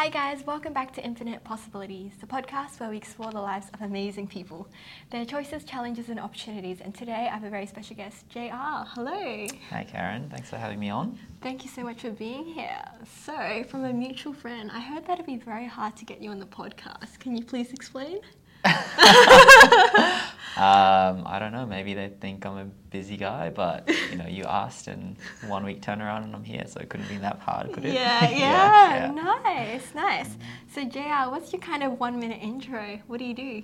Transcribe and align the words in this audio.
Hi, 0.00 0.08
guys, 0.08 0.46
welcome 0.46 0.72
back 0.72 0.92
to 0.92 1.04
Infinite 1.04 1.42
Possibilities, 1.42 2.12
the 2.20 2.26
podcast 2.28 2.78
where 2.78 2.88
we 2.88 2.96
explore 2.96 3.32
the 3.32 3.40
lives 3.40 3.66
of 3.74 3.82
amazing 3.82 4.28
people, 4.28 4.68
their 5.10 5.24
choices, 5.24 5.64
challenges, 5.64 6.08
and 6.08 6.20
opportunities. 6.20 6.80
And 6.80 6.94
today 6.94 7.26
I 7.28 7.34
have 7.34 7.42
a 7.42 7.50
very 7.50 7.66
special 7.66 7.96
guest, 7.96 8.28
JR. 8.28 8.84
Hello. 8.86 9.48
Hi, 9.70 9.84
Karen. 9.90 10.30
Thanks 10.30 10.50
for 10.50 10.56
having 10.56 10.78
me 10.78 10.88
on. 10.88 11.18
Thank 11.42 11.64
you 11.64 11.70
so 11.70 11.82
much 11.82 12.02
for 12.02 12.12
being 12.12 12.44
here. 12.44 12.80
So, 13.24 13.64
from 13.64 13.86
a 13.86 13.92
mutual 13.92 14.34
friend, 14.34 14.70
I 14.72 14.78
heard 14.78 15.04
that 15.06 15.14
it'd 15.14 15.26
be 15.26 15.36
very 15.36 15.66
hard 15.66 15.96
to 15.96 16.04
get 16.04 16.22
you 16.22 16.30
on 16.30 16.38
the 16.38 16.46
podcast. 16.46 17.18
Can 17.18 17.36
you 17.36 17.44
please 17.44 17.72
explain? 17.72 18.20
Um, 20.56 21.22
I 21.26 21.38
don't 21.38 21.52
know. 21.52 21.66
Maybe 21.66 21.94
they 21.94 22.08
think 22.08 22.44
I'm 22.46 22.56
a 22.56 22.64
busy 22.90 23.16
guy, 23.16 23.50
but 23.50 23.88
you 24.10 24.16
know, 24.16 24.26
you 24.26 24.44
asked, 24.48 24.88
and 24.88 25.16
one 25.46 25.64
week 25.64 25.80
turnaround, 25.82 26.24
and 26.24 26.34
I'm 26.34 26.44
here, 26.44 26.64
so 26.66 26.80
it 26.80 26.88
couldn't 26.88 27.08
be 27.08 27.18
that 27.18 27.38
hard, 27.40 27.72
could 27.72 27.84
it? 27.84 27.94
Yeah, 27.94 28.28
yeah, 28.44 29.10
nice, 29.10 29.94
nice. 29.94 30.36
So, 30.72 30.84
JR, 30.84 31.30
what's 31.30 31.52
your 31.52 31.60
kind 31.60 31.82
of 31.82 31.98
one 32.00 32.18
minute 32.18 32.40
intro? 32.42 32.98
What 33.06 33.18
do 33.18 33.24
you 33.24 33.34
do? 33.34 33.62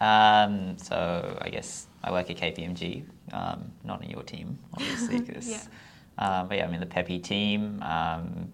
Um, 0.00 0.76
so 0.78 1.38
I 1.40 1.48
guess 1.50 1.86
I 2.02 2.10
work 2.10 2.28
at 2.30 2.36
KPMG, 2.36 3.04
um, 3.32 3.70
not 3.84 4.02
in 4.02 4.10
your 4.10 4.22
team, 4.22 4.58
obviously, 4.74 5.20
because. 5.20 5.48
Yeah. 5.50 5.60
Um, 6.16 6.46
but 6.46 6.58
yeah, 6.58 6.64
I'm 6.66 6.72
in 6.74 6.78
the 6.78 6.86
PEPI 6.86 7.20
team. 7.24 7.82
Um, 7.82 8.48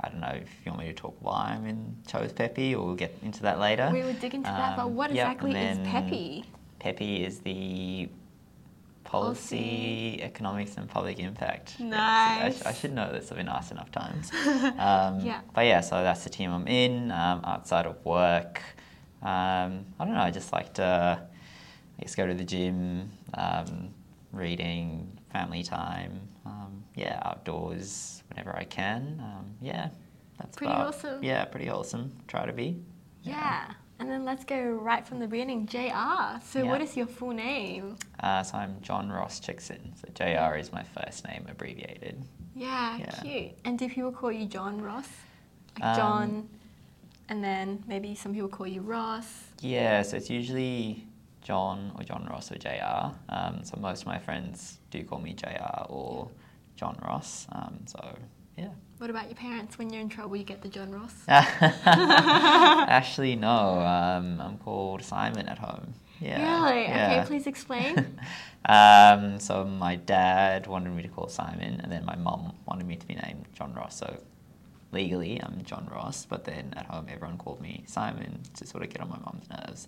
I 0.00 0.08
don't 0.10 0.20
know 0.20 0.28
if 0.28 0.48
you 0.64 0.70
want 0.70 0.82
me 0.84 0.86
to 0.86 0.92
talk 0.94 1.16
why 1.18 1.56
I'm 1.56 1.66
in 1.66 1.96
chose 2.06 2.32
PEPI, 2.32 2.74
or 2.74 2.86
we'll 2.86 2.94
get 2.94 3.12
into 3.24 3.42
that 3.42 3.58
later. 3.58 3.90
We 3.92 4.02
will 4.04 4.12
dig 4.12 4.32
into 4.34 4.48
that, 4.48 4.76
but 4.76 4.84
Um, 4.86 4.94
what 4.94 5.10
exactly 5.10 5.50
is 5.56 5.78
PEPI? 5.78 6.44
PEPI 6.80 7.26
is 7.26 7.40
the 7.40 8.08
policy, 9.04 10.20
economics, 10.22 10.76
and 10.76 10.88
public 10.88 11.18
impact. 11.18 11.76
Yeah, 11.78 11.88
so 11.88 11.96
I, 11.96 12.42
Nice. 12.48 12.58
sh- 12.58 12.66
I 12.66 12.72
should 12.74 12.92
know 12.94 13.10
this. 13.12 13.30
I've 13.32 13.38
been 13.38 13.48
asked 13.48 13.72
enough 13.72 13.90
times. 13.90 14.30
Um, 14.78 15.20
Yeah. 15.20 15.40
But 15.54 15.66
yeah, 15.66 15.80
so 15.80 16.02
that's 16.02 16.24
the 16.24 16.30
team 16.30 16.50
I'm 16.52 16.66
in. 16.68 17.10
Um, 17.10 17.40
outside 17.44 17.86
of 17.86 18.04
work, 18.04 18.60
um, 19.22 19.86
I 19.98 20.04
don't 20.04 20.14
know. 20.14 20.20
I 20.20 20.30
just 20.30 20.52
like 20.52 20.74
to, 20.74 21.20
I 21.98 22.02
guess, 22.02 22.14
go 22.14 22.26
to 22.26 22.34
the 22.34 22.44
gym, 22.44 23.10
um, 23.34 23.90
reading, 24.32 25.18
family 25.32 25.62
time. 25.62 26.20
Um, 26.46 26.84
yeah, 26.94 27.20
outdoors 27.24 28.22
whenever 28.28 28.54
I 28.56 28.64
can. 28.64 29.20
Um, 29.22 29.46
yeah, 29.60 29.88
that's 30.38 30.56
Pretty 30.56 30.72
about- 30.72 30.88
awesome. 30.88 31.22
Yeah, 31.24 31.44
pretty 31.46 31.68
awesome. 31.70 32.12
Try 32.28 32.46
to 32.46 32.52
be. 32.52 32.78
Yeah. 33.22 33.72
And 34.00 34.08
then 34.08 34.24
let's 34.24 34.44
go 34.44 34.60
right 34.60 35.04
from 35.06 35.18
the 35.18 35.26
beginning. 35.26 35.66
JR. 35.66 36.40
So, 36.44 36.62
Yeah. 36.62 36.70
what 36.70 36.80
is 36.80 36.96
your 36.96 37.06
full 37.06 37.32
name? 37.32 37.96
Uh, 38.20 38.42
so 38.42 38.56
I'm 38.58 38.80
John 38.80 39.10
Ross 39.10 39.40
Chicksen. 39.40 39.96
So 39.98 40.08
JR 40.14 40.56
is 40.56 40.72
my 40.72 40.84
first 40.84 41.26
name 41.26 41.46
abbreviated. 41.48 42.22
Yeah, 42.54 42.96
Yeah. 42.98 43.10
cute. 43.22 43.52
And 43.64 43.78
do 43.78 43.88
people 43.88 44.12
call 44.12 44.30
you 44.32 44.46
John 44.46 44.80
Ross? 44.80 45.08
Like 45.80 45.84
Um, 45.90 45.96
John, 45.96 46.48
and 47.28 47.42
then 47.42 47.82
maybe 47.88 48.14
some 48.14 48.32
people 48.34 48.48
call 48.48 48.66
you 48.68 48.82
Ross. 48.82 49.44
Yeah, 49.60 50.02
so 50.02 50.16
it's 50.16 50.30
usually 50.30 51.06
John 51.42 51.92
or 51.96 52.04
John 52.04 52.24
Ross 52.30 52.52
or 52.52 52.58
JR. 52.58 53.12
Um, 53.28 53.64
so 53.64 53.76
most 53.80 54.02
of 54.02 54.06
my 54.06 54.18
friends 54.18 54.78
do 54.90 55.02
call 55.04 55.18
me 55.20 55.34
JR 55.34 55.86
or 55.88 56.30
John 56.76 56.96
Ross. 57.04 57.46
Um, 57.50 57.80
so 57.86 58.16
yeah. 58.56 58.68
What 58.98 59.10
about 59.10 59.26
your 59.26 59.36
parents? 59.36 59.78
When 59.78 59.90
you're 59.90 60.02
in 60.02 60.08
trouble, 60.08 60.36
you 60.36 60.42
get 60.44 60.62
the 60.62 60.68
John 60.68 60.90
Ross. 60.90 61.14
Actually, 61.28 63.36
no. 63.36 63.78
Um, 63.80 64.40
I'm 64.40 64.58
called 64.58 65.04
Simon 65.04 65.48
at 65.48 65.58
home. 65.58 65.94
Yeah. 66.20 66.64
Really? 66.64 66.82
yeah. 66.82 67.18
Okay, 67.20 67.26
please 67.28 67.46
explain. 67.46 68.18
um, 68.68 69.38
so 69.38 69.64
my 69.64 69.94
dad 69.94 70.66
wanted 70.66 70.90
me 70.90 71.02
to 71.02 71.08
call 71.08 71.28
Simon, 71.28 71.80
and 71.80 71.92
then 71.92 72.04
my 72.04 72.16
mum 72.16 72.54
wanted 72.66 72.88
me 72.88 72.96
to 72.96 73.06
be 73.06 73.14
named 73.14 73.44
John 73.54 73.72
Ross. 73.72 73.96
So 73.96 74.16
legally, 74.90 75.40
I'm 75.40 75.62
John 75.64 75.88
Ross, 75.92 76.26
but 76.26 76.44
then 76.44 76.74
at 76.76 76.86
home, 76.86 77.06
everyone 77.08 77.38
called 77.38 77.60
me 77.60 77.84
Simon 77.86 78.40
to 78.54 78.66
sort 78.66 78.82
of 78.82 78.90
get 78.90 79.00
on 79.00 79.10
my 79.10 79.18
mum's 79.18 79.48
nerves, 79.48 79.86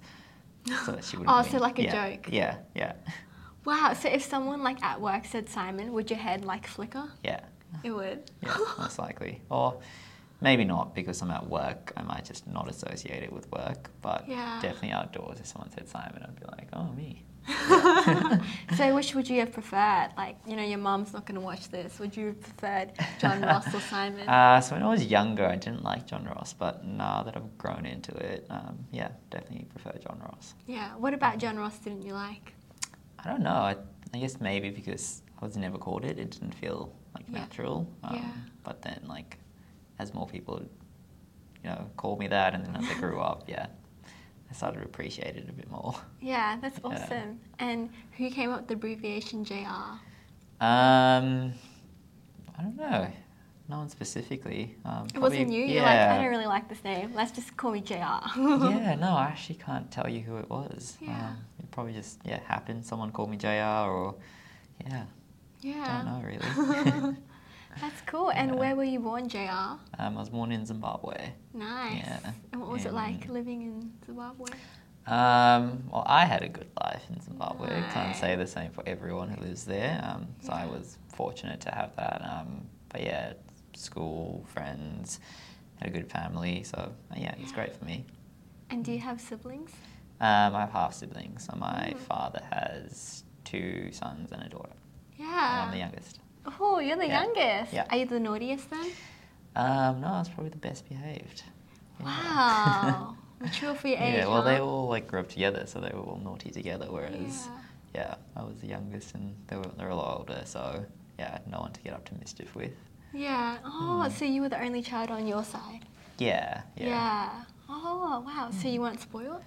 so 0.85 0.93
that 0.93 1.05
she 1.05 1.17
wouldn't. 1.17 1.37
Oh, 1.37 1.43
be- 1.43 1.51
so 1.51 1.59
like 1.59 1.81
a 1.81 1.83
yeah, 1.83 2.11
joke. 2.11 2.29
Yeah, 2.31 2.57
yeah, 2.77 2.93
wow. 3.65 3.93
So, 3.95 4.09
if 4.09 4.23
someone 4.23 4.63
like 4.63 4.81
at 4.85 5.01
work 5.01 5.25
said 5.25 5.49
Simon, 5.49 5.93
would 5.95 6.11
your 6.11 6.21
head 6.21 6.45
like 6.45 6.69
flicker? 6.69 7.11
yeah, 7.25 7.41
It 7.85 7.91
would. 7.93 8.31
yeah, 8.43 8.57
most 8.79 8.99
likely, 8.99 9.43
or. 9.51 9.81
Maybe 10.43 10.65
not 10.65 10.95
because 10.95 11.21
I'm 11.21 11.31
at 11.31 11.47
work. 11.51 11.93
I 11.99 12.03
might 12.03 12.25
just 12.25 12.47
not 12.47 12.67
associate 12.67 13.23
it 13.23 13.31
with 13.31 13.53
work, 13.53 13.91
but 14.01 14.27
Yeah. 14.27 14.59
definitely 14.63 14.93
outdoors. 14.93 15.39
If 15.39 15.45
someone 15.49 15.69
said 15.71 15.87
Simon, 15.87 16.23
I'd 16.27 16.35
be 16.41 16.47
like, 16.51 16.69
"Oh, 16.73 16.85
me." 16.97 17.27
so, 18.77 18.95
which 18.95 19.15
would 19.15 19.29
you 19.29 19.41
have 19.41 19.53
preferred? 19.53 20.11
Like, 20.17 20.37
you 20.47 20.57
know, 20.57 20.63
your 20.63 20.79
mom's 20.79 21.13
not 21.13 21.27
going 21.27 21.35
to 21.35 21.41
watch 21.45 21.69
this. 21.69 21.99
Would 21.99 22.17
you 22.17 22.29
have 22.29 22.41
preferred 22.41 22.93
John 23.21 23.41
Ross 23.51 23.75
or 23.75 23.81
Simon? 23.81 24.27
Uh, 24.27 24.61
so 24.63 24.75
when 24.77 24.83
I 24.83 24.89
was 24.89 25.05
younger, 25.05 25.45
I 25.47 25.57
didn't 25.57 25.83
like 25.85 26.07
John 26.07 26.25
Ross, 26.25 26.55
but 26.55 26.85
now 26.87 27.23
that 27.23 27.37
I've 27.37 27.59
grown 27.59 27.85
into 27.85 28.13
it, 28.17 28.47
um, 28.51 28.79
yeah, 28.93 29.09
definitely 29.31 29.67
prefer 29.67 29.93
John 29.99 30.21
Ross. 30.25 30.55
yeah. 30.67 30.97
What 30.97 31.13
about 31.13 31.37
John 31.39 31.59
Ross 31.59 31.79
didn't 31.79 32.03
you 32.03 32.15
like? 32.15 32.55
I 33.23 33.29
don't 33.29 33.43
know. 33.43 33.51
I, 33.51 33.77
I 34.15 34.19
guess 34.19 34.41
maybe 34.41 34.71
because 34.71 35.21
I 35.41 35.45
was 35.45 35.57
never 35.57 35.77
called 35.79 36.05
it, 36.05 36.19
it 36.19 36.31
didn't 36.31 36.55
feel 36.55 36.93
like 37.15 37.25
Yeah. 37.29 37.41
natural. 37.41 37.89
Um, 38.05 38.15
Yeah. 38.17 38.31
But 38.63 38.83
then, 38.83 39.01
like, 39.07 39.39
as 39.99 40.13
more 40.15 40.27
people, 40.27 40.61
you 41.63 41.71
know, 41.71 41.91
called 41.97 42.19
me 42.19 42.29
that, 42.29 42.55
and 42.55 42.65
then 42.65 42.77
as 42.77 42.89
I 42.91 42.95
grew 43.01 43.21
up, 43.31 43.45
yeah, 43.49 43.67
I 44.51 44.53
started 44.53 44.81
to 44.81 44.85
appreciate 44.85 45.37
it 45.37 45.49
a 45.49 45.53
bit 45.53 45.71
more. 45.71 45.95
Yeah, 46.21 46.59
that's 46.61 46.79
Yeah. 46.79 46.91
awesome. 46.91 47.41
And 47.59 47.91
who 48.17 48.31
came 48.31 48.51
up 48.51 48.61
with 48.61 48.69
the 48.69 48.75
abbreviation 48.75 49.45
JR? 49.45 49.99
Um, 50.61 51.53
I 52.59 52.63
don't 52.63 52.77
know. 52.77 53.09
No 53.69 53.79
one 53.79 53.89
specifically. 53.89 54.77
Um, 54.85 55.07
It 55.15 55.21
wasn't 55.21 55.53
you. 55.53 55.65
You're 55.65 55.83
like, 55.85 56.01
I 56.01 56.17
don't 56.19 56.27
really 56.29 56.47
like 56.47 56.69
this 56.69 56.83
name. 56.83 57.13
Let's 57.15 57.31
just 57.31 57.57
call 57.57 57.71
me 57.71 57.81
JR. 57.81 57.95
yeah, 58.37 58.95
no, 59.01 59.15
I 59.15 59.27
actually 59.31 59.55
can't 59.57 59.91
tell 59.91 60.09
you 60.09 60.21
who 60.21 60.37
it 60.39 60.51
was. 60.51 60.99
Yeah. 61.01 61.29
Um, 61.29 61.37
it 61.61 61.71
probably 61.71 61.93
just 61.93 62.19
yeah 62.25 62.41
happened. 62.47 62.85
Someone 62.85 63.13
called 63.13 63.31
me 63.31 63.37
JR 63.37 63.49
or 63.89 64.17
yeah, 64.85 65.05
Yeah. 65.63 66.03
don't 66.03 66.07
know 66.07 66.27
really. 66.27 67.17
That's 67.81 68.01
cool. 68.07 68.31
And 68.31 68.51
Yeah. 68.51 68.57
where 68.57 68.77
were 68.77 68.85
you 68.85 69.01
born, 69.01 69.29
JR? 69.29 69.39
um, 69.49 69.79
I 69.99 70.09
was 70.11 70.29
born 70.29 70.51
in 70.53 70.67
Zimbabwe. 70.67 71.31
Nice. 71.55 71.97
Yeah. 72.05 72.33
And 72.53 72.61
what 72.61 72.71
was 72.71 72.85
it 72.85 72.93
like 72.93 73.29
living 73.29 73.63
in 73.63 73.93
Zimbabwe? 74.05 74.51
Um, 75.07 75.83
well, 75.91 76.05
I 76.07 76.25
had 76.25 76.43
a 76.43 76.49
good 76.49 76.69
life 76.83 77.03
in 77.09 77.21
Zimbabwe. 77.21 77.83
Can't 77.93 78.15
say 78.15 78.37
the 78.37 78.47
same 78.47 78.71
for 78.71 78.83
everyone 78.87 79.29
who 79.29 79.41
lives 79.43 79.65
there. 79.65 80.01
Um, 80.05 80.27
so 80.41 80.53
I 80.53 80.67
was 80.67 80.99
fortunate 81.15 81.61
to 81.63 81.71
have 81.75 81.95
that. 81.97 82.21
Um, 82.25 82.63
but 82.91 83.03
yeah, 83.03 83.33
school, 83.75 84.45
friends, 84.49 85.21
had 85.77 85.89
a 85.89 85.91
good 85.93 86.11
family. 86.11 86.63
So 86.65 86.93
yeah, 87.17 87.35
it's 87.41 87.53
great 87.53 87.75
for 87.75 87.85
me. 87.85 88.05
And 88.69 88.85
do 88.85 88.93
you 88.93 89.01
have 89.01 89.21
siblings? 89.21 89.71
Um, 90.21 90.55
I 90.55 90.61
have 90.61 90.71
half 90.73 90.95
siblings. 90.95 91.45
So 91.47 91.57
my 91.57 91.93
Mm. 91.95 91.99
father 91.99 92.43
has 92.53 93.25
two 93.45 93.91
sons 93.93 94.33
and 94.33 94.43
a 94.43 94.49
daughter. 94.49 94.75
And 95.21 95.29
Yeah. 95.29 95.65
I'm 95.67 95.71
the 95.73 95.79
youngest. 95.79 96.19
Oh, 96.59 96.79
you're 96.79 96.97
the 96.97 97.07
Yeah. 97.07 97.23
youngest. 97.23 97.73
Yeah. 97.73 97.87
Are 97.91 97.97
you 97.97 98.07
the 98.07 98.21
naughtiest 98.21 98.71
then? 98.71 98.87
Um, 99.57 100.01
no, 100.01 100.07
I 100.09 100.19
was 100.21 100.29
probably 100.29 100.51
the 100.51 100.57
best 100.59 100.89
behaved. 100.89 101.43
Yeah. 102.01 102.07
Wow. 102.07 103.17
Mature 103.41 103.75
for 103.75 103.89
your 103.89 103.99
age. 103.99 104.15
yeah, 104.15 104.27
well, 104.27 104.43
huh? 104.43 104.49
they 104.51 104.61
all 104.61 104.87
like 104.89 105.07
grew 105.09 105.21
up 105.21 105.29
together, 105.29 105.65
so 105.67 105.81
they 105.81 105.91
were 105.95 106.01
all 106.03 106.21
naughty 106.23 106.51
together. 106.51 106.87
Whereas, 106.91 107.49
Yeah. 107.95 108.15
I 108.37 108.43
was 108.43 108.57
the 108.61 108.67
youngest, 108.69 109.15
and 109.15 109.35
they 109.49 109.57
were 109.57 109.71
they're 109.77 109.89
a 109.91 109.95
lot 109.97 110.19
older, 110.19 110.43
so 110.45 110.85
yeah, 111.19 111.39
no 111.51 111.61
one 111.61 111.73
to 111.73 111.81
get 111.83 111.93
up 111.93 112.05
to 112.07 112.15
mischief 112.15 112.55
with. 112.55 112.73
Yeah. 113.13 113.59
Oh, 113.65 114.05
Mm. 114.07 114.13
so 114.13 114.25
you 114.25 114.41
were 114.43 114.49
the 114.49 114.63
only 114.63 114.83
child 114.83 115.11
on 115.11 115.27
your 115.27 115.43
side. 115.45 115.85
Yeah, 116.19 116.63
yeah. 116.77 116.87
Yeah. 116.87 117.31
Oh, 117.69 118.23
wow. 118.27 118.51
So 118.51 118.69
you 118.69 118.81
weren't 118.83 119.01
spoiled? 119.01 119.43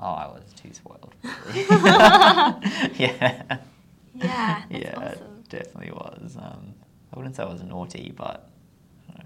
Oh, 0.00 0.12
I 0.12 0.26
was 0.28 0.44
too 0.54 0.72
spoiled. 0.72 1.14
yeah. 2.98 3.58
Yeah, 4.14 4.62
that's 4.70 4.84
yeah, 4.84 4.96
awesome. 4.96 5.42
definitely 5.48 5.92
was. 5.92 6.36
Um, 6.40 6.74
I 7.12 7.16
wouldn't 7.16 7.36
say 7.36 7.42
I 7.42 7.46
was 7.46 7.62
naughty, 7.62 8.12
but 8.16 8.50
know, 9.08 9.24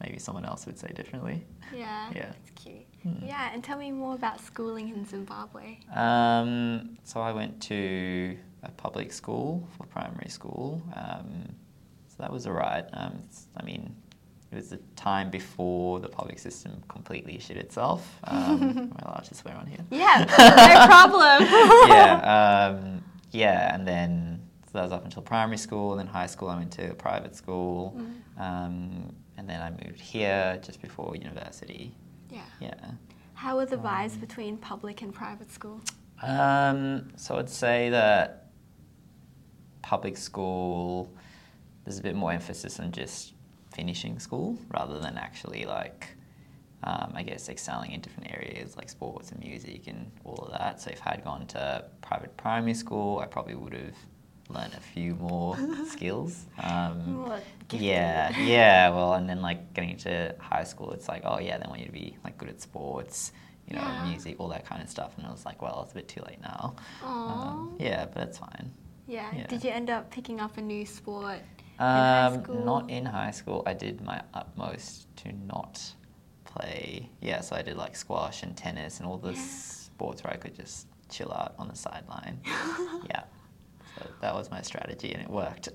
maybe 0.00 0.18
someone 0.18 0.44
else 0.44 0.66
would 0.66 0.78
say 0.78 0.88
differently. 0.94 1.44
Yeah. 1.74 2.10
Yeah. 2.14 2.26
That's 2.32 2.50
cute. 2.54 2.86
Hmm. 3.02 3.24
Yeah, 3.24 3.50
and 3.52 3.62
tell 3.62 3.78
me 3.78 3.92
more 3.92 4.14
about 4.14 4.40
schooling 4.40 4.88
in 4.88 5.04
Zimbabwe. 5.06 5.78
Um, 5.94 6.96
so 7.04 7.20
I 7.20 7.32
went 7.32 7.60
to 7.62 8.36
a 8.62 8.70
public 8.72 9.12
school 9.12 9.68
for 9.76 9.86
primary 9.86 10.28
school. 10.28 10.82
Um, 10.94 11.54
so 12.08 12.16
that 12.18 12.32
was 12.32 12.46
alright. 12.46 12.84
Um, 12.94 13.20
I 13.56 13.62
mean, 13.62 13.94
it 14.50 14.54
was 14.54 14.70
the 14.70 14.78
time 14.94 15.30
before 15.30 16.00
the 16.00 16.08
public 16.08 16.38
system 16.38 16.82
completely 16.88 17.38
shit 17.38 17.56
itself. 17.56 18.18
Um, 18.24 18.62
am 18.62 18.92
I 18.98 19.08
allowed 19.08 19.24
to 19.24 19.34
swear 19.34 19.54
on 19.56 19.66
here? 19.66 19.84
Yeah, 19.90 20.24
no 20.28 20.86
problem. 20.86 21.42
yeah, 21.88 22.72
um, 22.72 23.04
yeah, 23.30 23.74
and 23.74 23.86
then 23.86 24.40
so 24.66 24.78
that 24.78 24.82
was 24.84 24.92
up 24.92 25.04
until 25.04 25.22
primary 25.22 25.58
school. 25.58 25.96
Then 25.96 26.06
high 26.06 26.26
school, 26.26 26.48
I 26.48 26.56
went 26.56 26.72
to 26.72 26.90
a 26.90 26.94
private 26.94 27.34
school, 27.36 27.94
Mm. 27.96 28.40
um, 28.40 29.14
and 29.36 29.48
then 29.48 29.60
I 29.62 29.70
moved 29.70 30.00
here 30.00 30.58
just 30.62 30.80
before 30.82 31.14
university. 31.16 31.94
Yeah. 32.30 32.40
Yeah. 32.60 32.74
How 33.34 33.56
were 33.56 33.66
the 33.66 33.76
Um, 33.78 33.84
vibes 33.84 34.18
between 34.20 34.56
public 34.56 35.02
and 35.02 35.12
private 35.14 35.50
school? 35.52 35.80
Um, 36.22 37.12
so 37.16 37.38
I'd 37.38 37.50
say 37.50 37.90
that 37.90 38.46
public 39.82 40.16
school, 40.16 41.12
there's 41.84 41.98
a 41.98 42.02
bit 42.02 42.16
more 42.16 42.32
emphasis 42.32 42.80
on 42.80 42.90
just 42.92 43.34
finishing 43.72 44.18
school 44.18 44.58
rather 44.70 44.98
than 44.98 45.18
actually 45.18 45.64
like 45.66 46.15
um, 46.84 47.12
I 47.14 47.22
guess, 47.22 47.48
excelling 47.48 47.92
in 47.92 48.00
different 48.00 48.30
areas 48.32 48.76
like 48.76 48.88
sports 48.88 49.30
and 49.32 49.40
music 49.40 49.86
and 49.88 50.10
all 50.24 50.36
of 50.36 50.52
that. 50.58 50.80
So 50.80 50.90
if 50.90 51.00
I 51.06 51.10
had 51.10 51.24
gone 51.24 51.46
to 51.48 51.84
private 52.02 52.36
primary 52.36 52.74
school, 52.74 53.18
I 53.18 53.26
probably 53.26 53.54
would 53.54 53.72
have 53.72 53.96
learned 54.48 54.74
a 54.74 54.80
few 54.80 55.14
more 55.16 55.56
skills. 55.88 56.46
Um, 56.62 57.14
More 57.14 57.40
yeah, 57.72 58.38
yeah. 58.38 58.90
Well, 58.90 59.14
and 59.14 59.28
then 59.28 59.42
like 59.42 59.72
getting 59.74 59.90
into 59.90 60.34
high 60.38 60.64
school, 60.64 60.92
it's 60.92 61.08
like, 61.08 61.22
oh 61.24 61.40
yeah, 61.40 61.58
they 61.58 61.66
want 61.66 61.80
you 61.80 61.86
to 61.86 61.92
be 61.92 62.16
like 62.22 62.38
good 62.38 62.48
at 62.50 62.60
sports, 62.60 63.32
you 63.68 63.74
know, 63.76 63.82
Yeah. 63.82 64.08
music, 64.08 64.36
all 64.38 64.48
that 64.48 64.64
kind 64.64 64.82
of 64.82 64.88
stuff. 64.88 65.12
And 65.18 65.26
I 65.26 65.30
was 65.32 65.44
like, 65.44 65.60
well, 65.62 65.80
it's 65.82 65.92
a 65.92 65.96
bit 65.96 66.06
too 66.08 66.22
late 66.28 66.40
now. 66.40 66.76
Aw. 67.02 67.48
Um, 67.50 67.76
yeah, 67.80 68.06
but 68.12 68.22
it's 68.28 68.38
fine. 68.38 68.70
yeah. 69.08 69.30
yeah. 69.34 69.46
Did 69.48 69.64
you 69.64 69.70
end 69.70 69.90
up 69.90 70.10
picking 70.10 70.40
up 70.40 70.56
a 70.58 70.60
new 70.62 70.86
sport? 70.86 71.40
high 71.78 72.26
Um, 72.26 72.44
school? 72.44 72.64
not 72.64 72.88
in 72.88 73.04
high 73.04 73.32
school. 73.32 73.62
I 73.66 73.74
did 73.74 74.00
my 74.00 74.22
utmost 74.32 75.08
to 75.16 75.32
not 75.32 75.82
play. 76.56 77.08
Yeah, 77.20 77.40
so 77.40 77.56
I 77.56 77.62
did 77.62 77.76
like 77.76 77.96
squash 77.96 78.42
and 78.42 78.56
tennis 78.56 78.98
and 78.98 79.06
all 79.08 79.18
the 79.18 79.32
Yeah. 79.32 79.40
sports 79.42 80.22
where 80.24 80.32
I 80.32 80.36
could 80.36 80.54
just 80.54 80.86
chill 81.08 81.32
out 81.32 81.54
on 81.58 81.68
the 81.68 81.76
sideline. 81.76 82.40
yeah. 83.10 83.24
So 83.98 84.06
that 84.20 84.34
was 84.34 84.50
my 84.50 84.60
strategy 84.62 85.12
and 85.12 85.22
it 85.22 85.30
worked. 85.30 85.68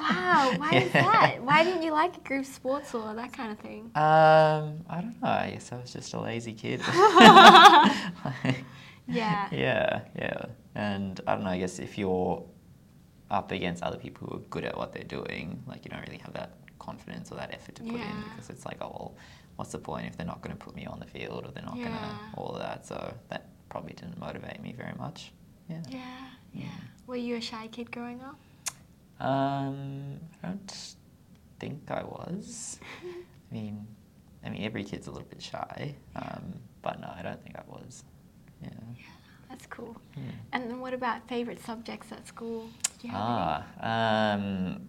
Wow, 0.00 0.52
why 0.58 0.70
is 0.72 0.92
that? 0.92 1.36
Why 1.42 1.62
didn't 1.64 1.82
you 1.82 1.92
like 1.92 2.24
group 2.24 2.44
sports 2.44 2.92
or 2.94 3.14
that 3.14 3.32
kind 3.32 3.52
of 3.52 3.58
thing? 3.58 3.82
Um, 3.94 4.84
I 4.88 5.00
don't 5.02 5.22
know. 5.22 5.28
I 5.28 5.50
guess 5.54 5.70
I 5.72 5.76
was 5.76 5.92
just 5.92 6.12
a 6.14 6.20
lazy 6.20 6.52
kid. 6.54 6.80
Yeah. 9.10 9.48
Yeah, 9.50 10.00
yeah. 10.16 10.42
And 10.74 11.18
I 11.26 11.34
don't 11.34 11.44
know, 11.44 11.50
I 11.50 11.58
guess 11.58 11.78
if 11.78 11.96
you're 11.96 12.44
up 13.30 13.52
against 13.52 13.82
other 13.82 13.96
people 13.96 14.26
who 14.28 14.36
are 14.36 14.40
good 14.50 14.64
at 14.64 14.76
what 14.76 14.92
they're 14.92 15.02
doing, 15.04 15.62
like 15.66 15.84
you 15.84 15.90
don't 15.90 16.02
really 16.02 16.18
have 16.18 16.34
that 16.34 16.50
confidence 16.78 17.32
or 17.32 17.36
that 17.36 17.54
effort 17.54 17.74
to 17.76 17.82
put 17.84 17.94
in 17.94 18.22
because 18.30 18.50
it's 18.50 18.66
like, 18.66 18.76
oh, 18.82 18.88
well, 18.90 19.14
what's 19.58 19.72
the 19.72 19.78
point 19.78 20.06
if 20.06 20.16
they're 20.16 20.24
not 20.24 20.40
going 20.40 20.56
to 20.56 20.64
put 20.64 20.76
me 20.76 20.86
on 20.86 21.00
the 21.00 21.06
field 21.06 21.44
or 21.44 21.50
they're 21.50 21.64
not 21.64 21.74
going 21.74 21.90
to 21.90 22.10
all 22.34 22.50
of 22.54 22.60
that. 22.60 22.86
So 22.86 23.12
that 23.28 23.48
probably 23.68 23.92
didn't 23.92 24.16
motivate 24.18 24.62
me 24.62 24.72
very 24.72 24.94
much. 24.96 25.32
Yeah. 25.68 25.82
Yeah, 25.88 26.00
yeah. 26.54 26.66
Were 27.08 27.16
you 27.16 27.34
a 27.36 27.40
shy 27.40 27.66
kid 27.66 27.90
growing 27.90 28.20
up? 28.20 28.38
Um, 29.20 30.20
I 30.44 30.46
don't 30.46 30.94
think 31.58 31.90
I 31.90 32.04
was. 32.04 32.78
I 33.50 33.52
mean, 33.52 33.84
I 34.44 34.50
mean, 34.50 34.62
every 34.62 34.84
kid's 34.84 35.08
a 35.08 35.10
little 35.10 35.26
bit 35.26 35.42
shy, 35.42 35.96
um, 36.14 36.54
but 36.80 37.00
no, 37.00 37.12
I 37.18 37.22
don't 37.22 37.42
think 37.42 37.56
I 37.56 37.62
was. 37.66 38.04
Yeah. 38.62 38.68
That's 39.48 39.66
cool. 39.66 39.96
Hmm. 40.14 40.20
And 40.52 40.70
then 40.70 40.78
what 40.78 40.94
about 40.94 41.26
favorite 41.26 41.60
subjects 41.64 42.12
at 42.12 42.28
school? 42.28 42.68
Did 43.00 43.08
you 43.08 43.10
have 43.10 43.64
Ah, 43.82 44.34
um, 44.34 44.88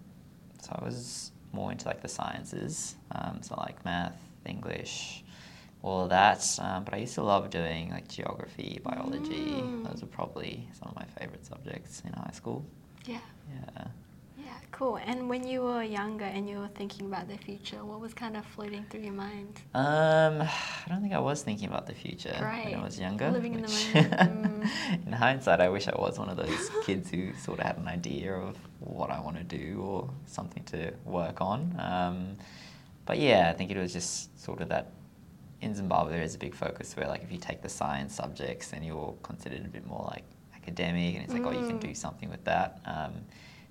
so 0.62 0.76
I 0.80 0.84
was 0.84 1.32
more 1.52 1.72
into 1.72 1.88
like 1.88 2.02
the 2.02 2.08
sciences, 2.08 2.94
um, 3.10 3.40
so 3.42 3.56
like 3.56 3.84
math, 3.84 4.20
English, 4.46 5.24
all 5.82 6.04
of 6.04 6.10
that. 6.10 6.44
Um, 6.60 6.84
but 6.84 6.94
I 6.94 6.98
used 6.98 7.14
to 7.14 7.22
love 7.22 7.50
doing 7.50 7.90
like 7.90 8.08
geography, 8.08 8.80
biology. 8.82 9.62
Mm. 9.62 9.88
Those 9.88 10.02
were 10.02 10.08
probably 10.08 10.68
some 10.78 10.88
of 10.88 10.96
my 10.96 11.04
favorite 11.18 11.44
subjects 11.46 12.02
in 12.04 12.12
high 12.12 12.32
school. 12.32 12.64
Yeah. 13.06 13.18
Yeah. 13.52 13.86
Yeah, 14.38 14.52
cool. 14.72 14.96
And 14.96 15.28
when 15.28 15.46
you 15.46 15.62
were 15.62 15.82
younger 15.82 16.24
and 16.24 16.48
you 16.48 16.58
were 16.58 16.68
thinking 16.68 17.06
about 17.06 17.28
the 17.28 17.36
future, 17.36 17.84
what 17.84 18.00
was 18.00 18.14
kind 18.14 18.36
of 18.36 18.44
floating 18.46 18.84
through 18.88 19.02
your 19.02 19.12
mind? 19.12 19.60
Um, 19.74 20.40
I 20.42 20.88
don't 20.88 21.02
think 21.02 21.12
I 21.12 21.18
was 21.18 21.42
thinking 21.42 21.68
about 21.68 21.86
the 21.86 21.94
future 21.94 22.34
when 22.40 22.74
I 22.74 22.82
was 22.82 22.98
younger. 22.98 23.30
Living 23.30 23.54
in 23.54 23.62
the 23.62 23.68
moment. 23.68 24.40
Mm. 24.60 25.06
in 25.06 25.12
hindsight, 25.12 25.60
I 25.60 25.68
wish 25.68 25.88
I 25.88 25.94
was 25.98 26.18
one 26.18 26.28
of 26.28 26.36
those 26.36 26.70
kids 26.86 27.10
who 27.10 27.32
sort 27.34 27.60
of 27.60 27.66
had 27.66 27.76
an 27.78 27.88
idea 27.88 28.34
of 28.34 28.56
what 28.80 29.10
I 29.10 29.20
want 29.20 29.36
to 29.36 29.44
do 29.44 29.80
or 29.82 30.10
something 30.26 30.64
to 30.64 30.92
work 31.04 31.40
on. 31.40 31.76
Um, 31.78 32.36
but 33.10 33.18
yeah, 33.18 33.50
I 33.50 33.54
think 33.54 33.72
it 33.72 33.76
was 33.76 33.92
just 33.92 34.40
sort 34.40 34.60
of 34.60 34.68
that. 34.68 34.92
In 35.62 35.74
Zimbabwe, 35.74 36.12
there 36.12 36.22
is 36.22 36.34
a 36.36 36.38
big 36.38 36.54
focus 36.54 36.96
where, 36.96 37.08
like, 37.08 37.22
if 37.24 37.30
you 37.32 37.36
take 37.36 37.60
the 37.60 37.68
science 37.68 38.14
subjects, 38.14 38.68
then 38.68 38.82
you're 38.84 39.14
considered 39.22 39.62
a 39.66 39.68
bit 39.68 39.84
more 39.84 40.04
like 40.14 40.24
academic, 40.54 41.16
and 41.16 41.24
it's 41.24 41.34
like, 41.34 41.44
oh, 41.44 41.50
you 41.50 41.66
can 41.66 41.76
Mm. 41.78 41.88
do 41.88 41.94
something 41.94 42.30
with 42.30 42.44
that, 42.44 42.78
um, 42.86 43.12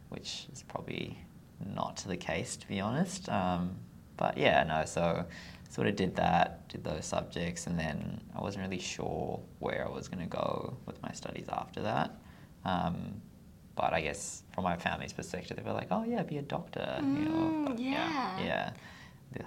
which 0.10 0.46
is 0.54 0.62
probably 0.62 1.18
not 1.66 1.96
the 2.06 2.18
case, 2.18 2.58
to 2.58 2.68
be 2.68 2.80
honest. 2.82 3.28
Um, 3.30 3.76
but 4.18 4.38
yeah, 4.38 4.62
no, 4.66 4.84
so 4.86 5.26
sort 5.70 5.88
of 5.88 5.96
did 5.96 6.16
that, 6.18 6.68
did 6.68 6.84
those 6.84 7.06
subjects, 7.06 7.66
and 7.68 7.80
then 7.80 8.22
I 8.36 8.42
wasn't 8.42 8.64
really 8.66 8.82
sure 8.82 9.40
where 9.60 9.88
I 9.88 9.90
was 9.90 10.08
going 10.10 10.24
to 10.30 10.30
go 10.42 10.78
with 10.86 11.02
my 11.02 11.12
studies 11.14 11.48
after 11.50 11.82
that. 11.84 12.10
Um, 12.66 13.20
but 13.76 13.94
I 13.94 14.02
guess 14.02 14.44
from 14.54 14.66
my 14.66 14.76
family's 14.78 15.14
perspective, 15.14 15.56
they 15.58 15.64
were 15.64 15.74
like, 15.82 15.88
"Oh 15.90 16.04
yeah, 16.04 16.22
be 16.22 16.38
a 16.38 16.42
doctor." 16.58 16.88
you 17.02 17.26
know, 17.30 17.46
Mm, 17.56 17.66
but 17.66 17.80
yeah. 17.80 18.38
yeah. 18.38 18.70
The- 18.70 18.76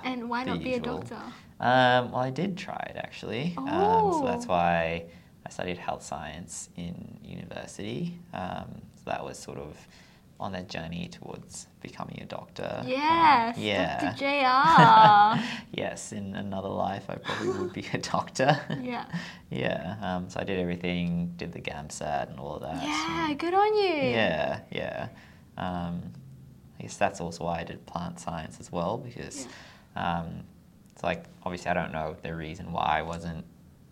And 0.04 0.28
why 0.28 0.44
not 0.44 0.62
be 0.62 0.74
a 0.74 0.80
doctor? 0.80 1.16
Um, 1.60 2.12
well, 2.12 2.16
I 2.22 2.30
did 2.30 2.56
try 2.56 2.84
it 2.90 2.96
actually. 2.96 3.54
Um, 3.56 4.12
so 4.12 4.22
that's 4.24 4.46
Oh. 4.46 4.50
why 4.50 5.04
I 5.46 5.50
studied 5.50 5.78
health 5.78 6.02
science 6.02 6.68
in 6.76 7.18
university. 7.22 8.18
Um, 8.32 8.82
so 8.96 9.02
that 9.10 9.24
was 9.24 9.38
sort 9.38 9.58
of 9.58 9.76
on 10.40 10.50
that 10.52 10.68
journey 10.68 11.08
towards 11.08 11.68
becoming 11.80 12.18
a 12.20 12.24
doctor. 12.24 12.78
Um, 12.80 12.88
Yes, 12.88 13.56
yeah. 13.58 14.00
Dr. 14.10 14.18
JR. 15.38 15.44
yes, 15.72 16.12
in 16.12 16.34
another 16.34 16.68
life, 16.68 17.04
I 17.08 17.14
probably 17.16 17.50
would 17.60 17.72
be 17.72 17.86
a 17.92 17.98
doctor. 18.12 18.60
Yeah. 18.82 19.04
yeah. 19.50 19.96
Um, 20.02 20.28
so 20.28 20.40
I 20.40 20.44
did 20.44 20.58
everything, 20.58 21.34
did 21.36 21.52
the 21.52 21.60
GAMSAT 21.60 22.30
and 22.30 22.40
all 22.40 22.56
of 22.56 22.62
that. 22.62 22.82
yeah, 22.82 23.28
and- 23.30 23.38
good 23.38 23.54
on 23.54 23.76
you. 23.76 23.84
yeah, 24.10 24.60
yeah. 24.72 25.08
Um, 25.56 26.02
I 26.78 26.82
guess 26.82 26.96
that's 26.96 27.20
also 27.20 27.44
why 27.44 27.60
I 27.60 27.64
did 27.64 27.86
plant 27.86 28.18
science 28.18 28.58
as 28.58 28.72
well 28.72 28.98
because 28.98 29.46
um, 29.96 30.44
it's 30.92 31.02
like 31.02 31.24
obviously 31.42 31.70
I 31.70 31.74
don't 31.74 31.92
know 31.92 32.16
the 32.22 32.34
reason 32.34 32.72
why 32.72 32.98
I 32.98 33.02
wasn't 33.02 33.44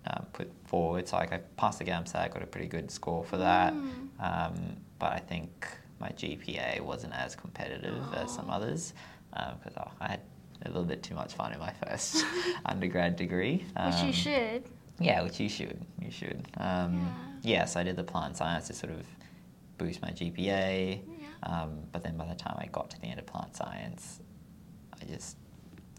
um, 0.07 0.27
put 0.33 0.51
forward. 0.67 1.07
So 1.09 1.17
like 1.17 1.33
I 1.33 1.39
passed 1.57 1.79
the 1.79 1.85
GAMSAT, 1.85 2.33
got 2.33 2.43
a 2.43 2.47
pretty 2.47 2.67
good 2.69 2.91
score 2.91 3.25
for 3.25 3.37
that, 3.39 3.73
Mm. 3.75 3.93
um, 4.21 4.77
but 4.99 5.13
I 5.13 5.19
think 5.19 5.67
my 5.99 6.09
GPA 6.11 6.81
wasn't 6.81 7.13
as 7.15 7.37
competitive 7.37 8.03
as 8.15 8.33
some 8.35 8.47
Oh. 8.49 8.55
others 8.55 8.95
because 9.31 9.75
oh, 9.77 9.91
I 10.01 10.09
had 10.09 10.21
a 10.65 10.69
little 10.69 10.85
bit 10.85 11.03
too 11.03 11.15
much 11.15 11.35
fun 11.35 11.53
in 11.53 11.59
my 11.59 11.73
first 11.87 12.25
undergrad 12.67 13.17
degree. 13.17 13.65
Which 13.85 13.97
you 14.01 14.07
Um, 14.07 14.13
should. 14.13 14.63
yeah, 14.99 15.23
which 15.23 15.39
you 15.41 15.49
should. 15.49 15.85
You 16.01 16.11
should. 16.11 16.47
Um, 16.57 17.15
yeah. 17.43 17.65
so 17.67 17.81
I 17.81 17.83
did 17.83 17.97
the 17.97 18.05
plant 18.05 18.37
science 18.37 18.67
to 18.69 18.73
sort 18.75 18.93
of 18.93 19.05
boost 19.79 20.01
my 20.03 20.11
GPA. 20.11 21.01
Yeah. 21.07 21.27
Um, 21.43 21.81
but 21.93 22.03
then 22.03 22.17
by 22.17 22.27
the 22.27 22.35
time 22.35 22.57
I 22.59 22.67
got 22.67 22.91
to 22.91 23.01
the 23.01 23.07
end 23.07 23.19
of 23.21 23.27
plant 23.27 23.55
science, 23.57 24.21
I 25.01 25.05
just 25.07 25.37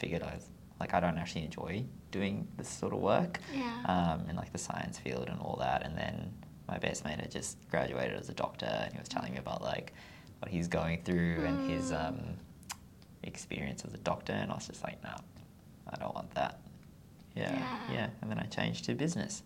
figured 0.01 0.23
I 0.23 0.33
was 0.35 0.45
like, 0.79 0.93
I 0.93 0.99
don't 0.99 1.17
actually 1.21 1.45
enjoy 1.45 1.85
doing 2.17 2.47
this 2.57 2.67
sort 2.81 2.93
of 2.93 2.99
work 2.99 3.39
Yeah. 3.53 3.77
um, 3.93 4.19
in 4.29 4.35
like 4.35 4.51
the 4.51 4.57
science 4.67 4.97
field 4.97 5.25
and 5.31 5.39
all 5.39 5.57
that. 5.59 5.79
And 5.85 5.93
then 5.97 6.33
my 6.67 6.77
best 6.79 7.05
mate 7.05 7.19
had 7.21 7.31
just 7.39 7.55
graduated 7.69 8.15
as 8.19 8.29
a 8.29 8.33
doctor, 8.33 8.65
and 8.83 8.91
he 8.91 8.99
was 8.99 9.07
telling 9.07 9.31
me 9.33 9.37
about 9.37 9.61
like 9.61 9.93
what 10.39 10.49
he's 10.51 10.67
going 10.67 10.97
through 11.03 11.45
and 11.45 11.57
his 11.69 11.91
Mm. 11.91 11.99
um, 12.09 12.19
experience 13.23 13.85
as 13.85 13.93
a 13.93 13.97
doctor, 13.99 14.33
and 14.33 14.51
I 14.51 14.55
was 14.55 14.67
just 14.67 14.83
like, 14.83 15.01
no, 15.03 15.15
I 15.93 15.95
don't 16.01 16.15
want 16.15 16.31
that. 16.33 16.59
Yeah, 17.35 17.53
Yeah. 17.53 17.77
yeah. 17.97 18.07
And 18.21 18.29
then 18.31 18.39
I 18.39 18.45
changed 18.45 18.85
to 18.85 18.95
business. 18.95 19.43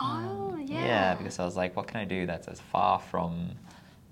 Oh, 0.00 0.54
Um, 0.54 0.60
yeah. 0.66 0.84
Yeah, 0.84 1.14
because 1.14 1.38
I 1.38 1.44
was 1.44 1.56
like, 1.56 1.76
what 1.76 1.86
can 1.86 1.98
I 2.00 2.04
do 2.04 2.26
that's 2.26 2.48
as 2.48 2.60
far 2.60 2.98
from 2.98 3.52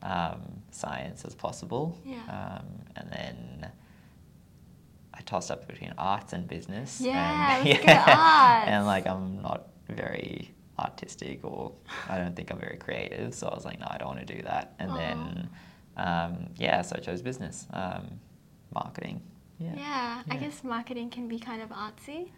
um, 0.03 0.41
science 0.71 1.25
as 1.25 1.35
possible? 1.35 1.99
Yeah. 2.05 2.23
Um, 2.29 2.67
and 2.97 3.11
then 3.11 3.71
I 5.21 5.23
tossed 5.23 5.51
up 5.51 5.67
between 5.69 5.93
arts 5.99 6.33
and 6.33 6.49
business. 6.49 6.99
Yeah, 7.01 7.59
and, 7.63 7.69
arts. 7.91 8.69
And 8.69 8.87
like, 8.87 9.07
I'm 9.07 9.43
not 9.43 9.69
very 9.89 10.51
artistic 10.79 11.45
or 11.45 11.73
I 12.09 12.17
don't 12.17 12.35
think 12.35 12.51
I'm 12.51 12.59
very 12.59 12.79
creative. 12.79 13.35
So 13.35 13.47
I 13.49 13.55
was 13.55 13.67
like, 13.67 13.79
no, 13.79 13.87
I 13.91 13.99
don't 13.99 14.09
want 14.09 14.27
to 14.27 14.35
do 14.37 14.41
that. 14.43 14.75
And 14.79 14.91
Aw. 14.93 14.97
then, 14.97 15.51
um, 15.99 16.47
yeah, 16.57 16.81
so 16.81 16.97
I 16.97 17.01
chose 17.01 17.21
business, 17.21 17.67
um, 17.75 18.19
marketing. 18.75 19.21
Yeah. 19.59 19.75
Yeah, 19.77 20.23
I 20.31 20.37
guess 20.37 20.65
marketing 20.65 21.11
can 21.11 21.29
be 21.29 21.39
kind 21.39 21.61
of 21.61 21.69
artsy. 21.69 22.31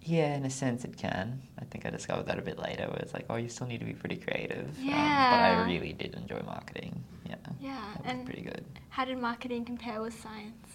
Yeah, 0.00 0.34
in 0.34 0.46
a 0.46 0.50
sense 0.50 0.84
it 0.86 0.96
can. 0.96 1.42
I 1.60 1.64
think 1.66 1.84
I 1.84 1.90
discovered 1.90 2.24
that 2.26 2.38
a 2.38 2.42
bit 2.42 2.58
later 2.58 2.84
where 2.88 3.00
it's 3.00 3.12
like, 3.12 3.26
oh, 3.28 3.36
you 3.36 3.50
still 3.50 3.66
need 3.66 3.80
to 3.80 3.84
be 3.84 3.92
pretty 3.92 4.16
creative. 4.16 4.68
Um, 4.78 4.86
but 4.86 4.94
I 4.94 5.64
really 5.66 5.92
did 5.92 6.14
enjoy 6.14 6.40
marketing. 6.46 7.04
Yeah. 7.28 7.34
Yeah, 7.60 7.80
That 7.96 8.02
was 8.04 8.12
and- 8.14 8.24
pretty 8.24 8.42
good. 8.42 8.64
How 8.88 9.04
did 9.04 9.18
marketing 9.18 9.66
compare 9.66 10.00
with 10.00 10.18
science? 10.18 10.67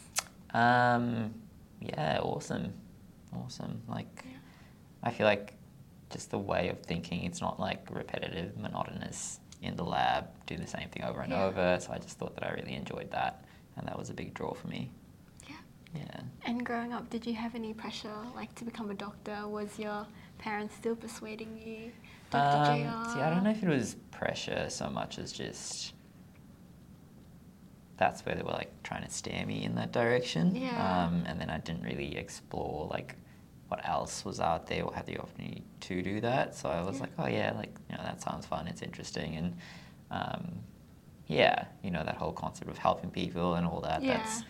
Um, 0.53 1.33
yeah, 1.79 2.19
awesome. 2.22 2.74
Awesome. 3.36 3.81
Like, 3.88 4.24
Yeah. 4.25 4.38
I 5.03 5.12
feel 5.12 5.25
like 5.25 5.53
just 6.10 6.29
the 6.31 6.38
way 6.39 6.69
of 6.69 6.79
thinking, 6.81 7.24
it's 7.24 7.41
not 7.41 7.60
like 7.60 7.88
repetitive, 7.89 8.55
monotonous 8.57 9.39
in 9.62 9.75
the 9.75 9.83
lab, 9.83 10.27
do 10.45 10.57
the 10.57 10.67
same 10.67 10.89
thing 10.89 11.03
over 11.03 11.22
and 11.22 11.31
Yeah. 11.31 11.43
over. 11.45 11.79
So 11.79 11.91
I 11.93 11.98
just 11.98 12.17
thought 12.19 12.36
that 12.36 12.45
I 12.45 12.51
really 12.51 12.75
enjoyed 12.75 13.10
that. 13.12 13.43
And 13.75 13.88
that 13.88 13.98
was 13.98 14.10
a 14.10 14.13
big 14.13 14.33
draw 14.33 14.53
for 14.53 14.67
me. 14.67 14.91
Yeah. 15.50 15.55
Yeah. 15.95 16.22
And 16.45 16.63
growing 16.65 16.93
up, 16.93 17.10
did 17.10 17.25
you 17.25 17.33
have 17.33 17.55
any 17.55 17.74
pressure, 17.74 18.13
like 18.36 18.53
to 18.55 18.65
become 18.65 18.91
a 18.91 18.93
doctor? 18.93 19.48
Was 19.48 19.79
your 19.79 20.05
parents 20.38 20.75
still 20.75 20.95
persuading 20.95 21.57
you, 21.65 21.91
Dr. 22.29 22.57
Um, 22.72 22.77
JR? 23.05 23.10
See, 23.13 23.22
I 23.22 23.29
don't 23.31 23.43
know 23.43 23.50
if 23.51 23.63
it 23.63 23.69
was 23.69 23.95
pressure 24.12 24.69
so 24.69 24.89
much 24.89 25.17
as 25.17 25.31
just 25.31 25.92
that's 27.97 28.25
where 28.25 28.35
they 28.35 28.41
were 28.41 28.51
like 28.51 28.71
trying 28.83 29.03
to 29.03 29.09
steer 29.09 29.45
me 29.45 29.63
in 29.63 29.75
that 29.75 29.91
direction. 29.91 30.55
Yeah. 30.55 31.05
Um, 31.05 31.23
and 31.27 31.39
then 31.39 31.50
I 31.50 31.59
didn't 31.59 31.83
really 31.83 32.17
explore 32.17 32.88
like 32.89 33.15
what 33.67 33.88
else 33.88 34.25
was 34.25 34.39
out 34.39 34.67
there 34.67 34.83
or 34.83 34.93
had 34.93 35.05
the 35.05 35.17
opportunity 35.19 35.63
to 35.81 36.01
do 36.01 36.21
that. 36.21 36.55
So 36.55 36.69
I 36.69 36.81
was 36.81 36.95
Yeah. 36.95 37.01
like, 37.01 37.12
oh 37.19 37.27
yeah, 37.27 37.53
like 37.55 37.75
you 37.89 37.95
know 37.97 38.03
that 38.03 38.21
sounds 38.21 38.45
fun. 38.45 38.67
It's 38.67 38.81
interesting 38.81 39.35
and 39.35 39.55
um, 40.12 40.59
yeah, 41.27 41.65
you 41.83 41.91
know 41.91 42.03
that 42.03 42.15
whole 42.17 42.33
concept 42.33 42.69
of 42.69 42.77
helping 42.77 43.09
people 43.12 43.55
and 43.55 43.65
all 43.65 43.81
that. 43.81 44.01
Yeah. 44.03 44.17
That's 44.17 44.43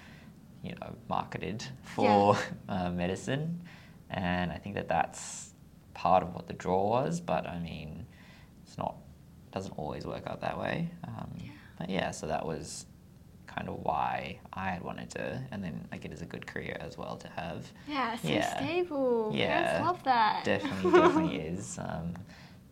you 0.63 0.73
know 0.79 0.95
marketed 1.09 1.63
for 1.83 2.37
uh, 2.69 2.89
medicine, 2.89 3.61
and 4.09 4.51
I 4.51 4.57
think 4.57 4.75
that 4.75 4.87
that's 4.87 5.53
part 5.93 6.23
of 6.23 6.33
what 6.33 6.47
the 6.47 6.53
draw 6.53 6.89
was. 6.89 7.19
But 7.21 7.45
I 7.47 7.59
mean, 7.59 8.05
it's 8.65 8.77
not 8.77 8.95
doesn't 9.51 9.73
always 9.77 10.05
work 10.05 10.23
out 10.27 10.41
that 10.41 10.57
way. 10.59 10.89
Um, 11.03 11.29
Yeah. 11.37 11.51
But 11.77 11.89
yeah, 11.89 12.11
so 12.11 12.27
that 12.27 12.45
was 12.45 12.85
kind 13.55 13.67
of 13.69 13.75
why 13.83 14.39
I 14.53 14.69
had 14.71 14.83
wanted 14.83 15.09
to, 15.11 15.41
and 15.51 15.63
then 15.63 15.87
like 15.91 16.05
it 16.05 16.11
is 16.11 16.21
a 16.21 16.25
good 16.25 16.45
career 16.47 16.77
as 16.79 16.97
well 16.97 17.15
to 17.17 17.27
have. 17.29 17.71
Yeah, 17.87 18.15
so 18.17 18.27
Yeah. 18.29 18.57
stable. 18.57 19.31
Yeah. 19.33 19.47
Parents 19.63 19.85
love 19.87 20.03
that. 20.03 20.43
Definitely, 20.45 20.91
definitely 20.91 21.35
is. 21.53 21.77
Um, 21.79 22.13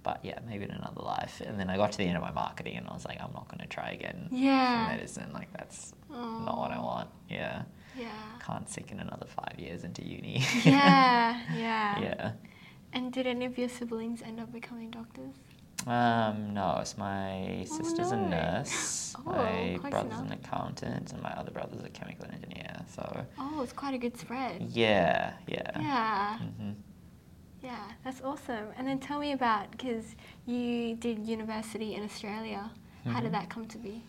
but 0.04 0.20
yeah, 0.24 0.40
maybe 0.48 0.64
in 0.64 0.72
another 0.72 1.02
life. 1.02 1.42
And 1.46 1.60
then 1.60 1.70
I 1.70 1.78
got 1.78 1.92
to 1.92 1.98
the 2.00 2.06
end 2.06 2.18
of 2.18 2.24
my 2.24 2.32
marketing, 2.32 2.78
and 2.78 2.88
I 2.90 2.94
was 2.94 3.06
like, 3.06 3.22
I'm 3.22 3.34
not 3.34 3.48
going 3.50 3.60
to 3.62 3.68
try 3.68 3.92
again 3.92 4.30
Yeah. 4.32 4.88
for 4.88 4.92
medicine. 4.98 5.30
Like 5.34 5.52
that's 5.54 5.94
not 6.10 6.58
what 6.58 6.72
I 6.72 6.80
want. 6.80 7.10
Yeah, 7.30 7.64
Yeah. 7.96 8.10
can't 8.46 8.68
sink 8.68 8.92
in 8.92 9.00
another 9.00 9.28
five 9.28 9.60
years 9.60 9.84
into 9.84 10.04
uni. 10.04 10.44
yeah, 10.66 11.40
yeah. 11.56 12.00
yeah. 12.00 12.32
And 12.94 13.14
did 13.14 13.26
any 13.28 13.46
of 13.46 13.58
your 13.58 13.70
siblings 13.70 14.22
end 14.22 14.40
up 14.40 14.52
becoming 14.52 14.90
doctors? 14.90 15.36
Um, 15.88 16.54
no, 16.54 16.78
it's 16.82 16.98
my 16.98 17.62
Oh, 17.62 17.64
sister's 17.66 18.12
a 18.12 18.18
nurse, 18.18 19.16
Oh, 19.26 19.32
my 19.32 19.80
brother's 19.90 20.20
an 20.20 20.32
accountant, 20.32 21.12
and 21.12 21.22
my 21.24 21.32
other 21.32 21.52
brother's 21.52 21.84
a 21.84 21.90
chemical 21.90 22.26
engineer. 22.32 22.76
So 22.96 23.26
Oh, 23.40 23.62
it's 23.64 23.74
quite 23.74 23.94
a 23.94 23.98
good 23.98 24.18
spread. 24.18 24.62
yeah, 24.70 25.34
yeah. 25.48 25.72
Yeah. 25.80 26.38
hmm 26.38 26.72
Yeah, 27.64 27.92
that's 28.04 28.22
awesome. 28.22 28.68
And 28.78 28.88
then 28.88 29.00
tell 29.00 29.20
me 29.20 29.32
about 29.34 29.72
because 29.72 30.16
you 30.46 30.96
did 30.96 31.20
university 31.28 31.96
in 31.96 32.04
Australia. 32.04 32.72
How 33.06 33.20
Mhm. 33.20 33.24
did 33.24 33.34
that 33.34 33.50
come 33.50 33.66
to 33.68 33.78
be? 33.80 34.04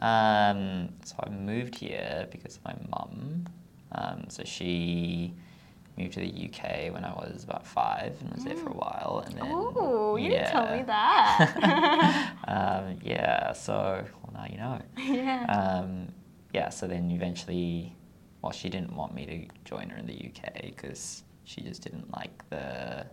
Um, 0.00 0.88
so 1.04 1.14
I 1.20 1.28
moved 1.30 1.74
here 1.76 2.26
because 2.30 2.56
of 2.56 2.64
my 2.64 2.74
mum. 2.90 3.46
Um, 3.92 4.24
so 4.30 4.42
she 4.44 5.34
moved 5.98 6.14
to 6.14 6.20
the 6.20 6.26
UK 6.48 6.92
when 6.92 7.04
I 7.04 7.12
was 7.12 7.44
about 7.44 7.66
five 7.66 8.14
and 8.20 8.32
was 8.34 8.44
there 8.44 8.56
for 8.56 8.70
a 8.70 8.74
while. 8.74 9.22
And 9.26 9.36
then 9.36 9.44
Oh, 9.46 10.16
you 10.16 10.30
didn't 10.30 10.48
tell 10.50 10.70
me 10.70 10.78
yeah. 10.78 10.84
that. 10.84 12.34
um, 12.48 12.98
yeah. 13.02 13.52
So 13.52 14.04
well, 14.22 14.32
now 14.32 14.46
you 14.50 14.56
know. 14.56 14.80
yeah. 14.96 15.44
Um, 15.46 16.08
yeah. 16.52 16.68
So 16.70 16.86
then 16.86 17.10
eventually, 17.10 17.94
well, 18.40 18.52
she 18.52 18.68
didn't 18.68 18.94
want 18.94 19.14
me 19.14 19.26
to 19.26 19.46
join 19.68 19.90
her 19.90 19.98
in 19.98 20.06
the 20.06 20.14
UK 20.14 20.62
because 20.74 21.24
she 21.44 21.60
just 21.60 21.82
didn't 21.82 22.10
like 22.16 22.48
the 22.50 23.06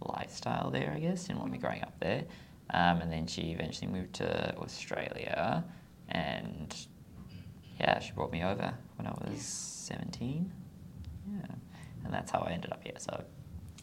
lifestyle 0.00 0.70
there. 0.70 0.92
I 0.94 1.00
guess 1.00 1.24
didn't 1.24 1.40
want 1.40 1.52
me 1.52 1.58
growing 1.58 1.82
up 1.82 1.98
there. 2.00 2.24
Um, 2.70 3.00
and 3.00 3.12
then 3.12 3.26
she 3.26 3.52
eventually 3.52 3.90
moved 3.90 4.14
to 4.14 4.56
Australia, 4.58 5.64
and 6.08 6.74
yeah, 7.78 8.00
she 8.00 8.10
brought 8.12 8.32
me 8.32 8.42
over 8.42 8.74
when 8.96 9.06
I 9.06 9.10
was 9.12 9.40
seventeen. 9.40 10.52
Yeah, 11.30 11.46
and 12.06 12.14
that's 12.14 12.30
how 12.30 12.40
I 12.40 12.52
ended 12.52 12.72
up 12.72 12.82
here. 12.82 12.94
So 12.98 13.22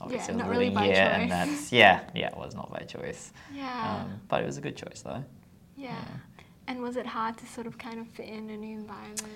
obviously, 0.01 0.33
was 0.33 0.43
not 0.43 0.49
really 0.49 0.69
by 0.71 0.85
here, 0.85 0.95
choice. 0.95 1.03
and 1.21 1.31
that's 1.31 1.71
yeah, 1.71 2.01
yeah, 2.15 2.27
it 2.27 2.37
was 2.37 2.55
not 2.55 2.71
by 2.71 2.79
choice. 2.85 3.31
yeah. 3.53 4.01
Um, 4.05 4.19
but 4.29 4.41
it 4.41 4.45
was 4.45 4.57
a 4.57 4.61
good 4.61 4.75
choice 4.77 5.01
though. 5.01 5.23
yeah. 5.77 6.03
And 6.67 6.81
was 6.81 6.95
it 6.95 7.05
hard 7.05 7.35
to 7.39 7.45
sort 7.45 7.67
of 7.67 7.77
kind 7.77 7.99
of 7.99 8.07
fit 8.07 8.29
in 8.29 8.49
a 8.49 8.55
new 8.55 8.77
environment? 8.77 9.27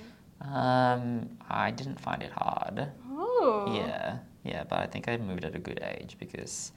Um, 0.41 1.29
I 1.49 1.71
didn't 1.71 1.99
find 1.99 2.23
it 2.23 2.31
hard. 2.31 2.87
Oh. 3.11 3.73
Yeah, 3.75 4.19
yeah, 4.45 4.63
but 4.63 4.79
I 4.79 4.85
think 4.87 5.09
I 5.09 5.17
moved 5.17 5.43
at 5.43 5.53
a 5.53 5.59
good 5.59 5.81
age 5.83 6.15
because 6.19 6.71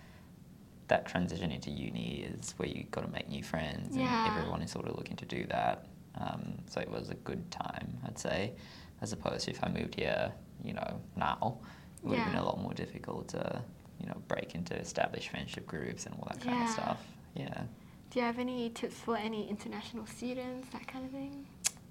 that 0.89 1.07
transition 1.07 1.53
into 1.53 1.71
uni 1.71 2.27
is 2.29 2.55
where 2.57 2.69
you 2.69 2.83
got 2.91 3.03
to 3.05 3.13
make 3.13 3.29
new 3.29 3.45
friends, 3.45 3.97
Yeah. 3.97 4.27
and 4.27 4.37
everyone 4.39 4.61
is 4.63 4.73
sort 4.73 4.89
of 4.89 4.97
looking 4.97 5.17
to 5.19 5.25
do 5.25 5.47
that. 5.47 5.87
Um, 6.19 6.55
so 6.67 6.81
it 6.81 6.91
was 6.91 7.11
a 7.11 7.15
good 7.15 7.49
time, 7.53 7.97
I'd 8.05 8.19
say, 8.19 8.55
as 9.03 9.13
opposed 9.13 9.45
to 9.45 9.53
if 9.53 9.63
I 9.63 9.69
moved 9.69 9.95
here, 9.95 10.33
you 10.65 10.73
know, 10.75 11.01
now, 11.17 11.59
it 12.03 12.07
would 12.09 12.19
have 12.19 12.33
been 12.33 12.41
a 12.41 12.45
lot 12.45 12.61
more 12.61 12.73
difficult 12.75 13.29
to, 13.29 13.63
you 13.99 14.07
know, 14.07 14.17
break 14.29 14.55
into 14.55 14.75
established 14.75 15.29
friendship 15.31 15.67
groups 15.67 16.07
and 16.07 16.15
all 16.15 16.27
that 16.31 16.41
kind 16.41 16.63
of 16.65 16.71
stuff. 16.71 17.03
Yeah. 17.35 17.63
Do 18.11 18.19
you 18.19 18.25
have 18.25 18.39
any 18.39 18.71
tips 18.71 18.97
for 18.97 19.17
any 19.17 19.49
international 19.49 20.07
students, 20.07 20.69
that 20.71 20.87
kind 20.89 21.05
of 21.05 21.13
thing? 21.13 21.47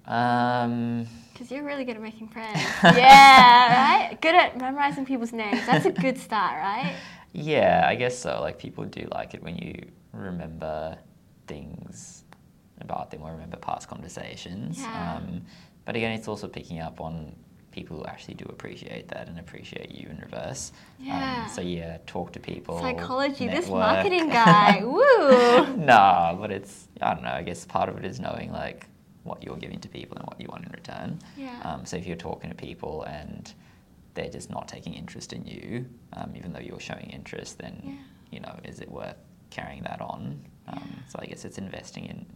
Um, 0.06 1.06
Because 1.32 1.50
you're 1.50 1.62
really 1.64 1.84
good 1.84 1.96
at 1.96 2.02
making 2.02 2.28
friends. 2.28 2.58
yeah, 2.82 4.08
right? 4.08 4.20
Good 4.20 4.34
at 4.34 4.58
memorizing 4.58 5.06
people's 5.06 5.32
names. 5.32 5.64
That's 5.66 5.86
a 5.86 5.92
good 5.92 6.18
start, 6.18 6.58
right? 6.58 6.94
Yeah, 7.32 7.84
I 7.86 7.94
guess 7.94 8.18
so. 8.18 8.40
Like 8.40 8.58
people 8.58 8.84
do 8.86 9.06
like 9.12 9.34
it 9.34 9.42
when 9.44 9.56
you 9.56 9.86
remember 10.12 10.98
things 11.46 12.24
about 12.80 13.12
them 13.12 13.22
or 13.22 13.30
remember 13.30 13.56
past 13.56 13.86
conversations. 13.86 14.80
Yeah. 14.80 15.14
Um, 15.18 15.42
but 15.84 15.94
again, 15.94 16.10
it's 16.10 16.26
also 16.26 16.48
picking 16.48 16.80
up 16.80 17.00
on 17.00 17.36
people 17.70 17.96
who 17.98 18.04
actually 18.04 18.34
do 18.34 18.44
appreciate 18.48 19.08
that 19.08 19.28
and 19.28 19.38
appreciate 19.38 19.90
you 19.92 20.08
in 20.08 20.18
reverse. 20.18 20.72
Yeah. 20.98 21.44
Um, 21.44 21.50
so 21.50 21.60
yeah, 21.60 21.98
talk 22.06 22.32
to 22.32 22.40
people. 22.40 22.78
Psychology, 22.80 23.46
this 23.48 23.68
marketing 23.68 24.28
guy. 24.42 24.82
Woo! 24.84 25.76
nah, 25.76 26.34
but 26.34 26.50
it's 26.50 26.88
I 27.00 27.14
don't 27.14 27.22
know. 27.22 27.30
I 27.30 27.42
guess 27.42 27.64
part 27.64 27.88
of 27.88 27.96
it 27.98 28.04
is 28.04 28.18
knowing 28.20 28.52
like 28.52 28.86
what 29.22 29.42
you're 29.44 29.56
giving 29.56 29.78
to 29.80 29.88
people 29.88 30.16
and 30.16 30.26
what 30.26 30.40
you 30.40 30.48
want 30.48 30.64
in 30.64 30.72
return. 30.72 31.18
Yeah. 31.36 31.60
Um, 31.62 31.84
so 31.84 31.96
if 31.96 32.06
you're 32.06 32.16
talking 32.16 32.50
to 32.50 32.56
people 32.56 33.02
and 33.04 33.52
they're 34.14 34.30
just 34.30 34.50
not 34.50 34.66
taking 34.66 34.94
interest 34.94 35.32
in 35.32 35.46
you, 35.46 35.86
um, 36.14 36.32
even 36.34 36.52
though 36.52 36.60
you're 36.60 36.80
showing 36.80 37.10
interest, 37.10 37.58
then 37.58 37.80
Yeah. 37.84 37.92
you 38.32 38.40
know 38.40 38.58
is 38.64 38.80
it 38.80 38.90
worth 38.90 39.16
carrying 39.50 39.82
that 39.84 40.00
on? 40.00 40.40
Um, 40.68 40.78
Yeah. 40.78 41.02
So 41.08 41.18
I 41.22 41.26
guess 41.26 41.44
it's 41.44 41.58
investing 41.58 42.06
in 42.06 42.26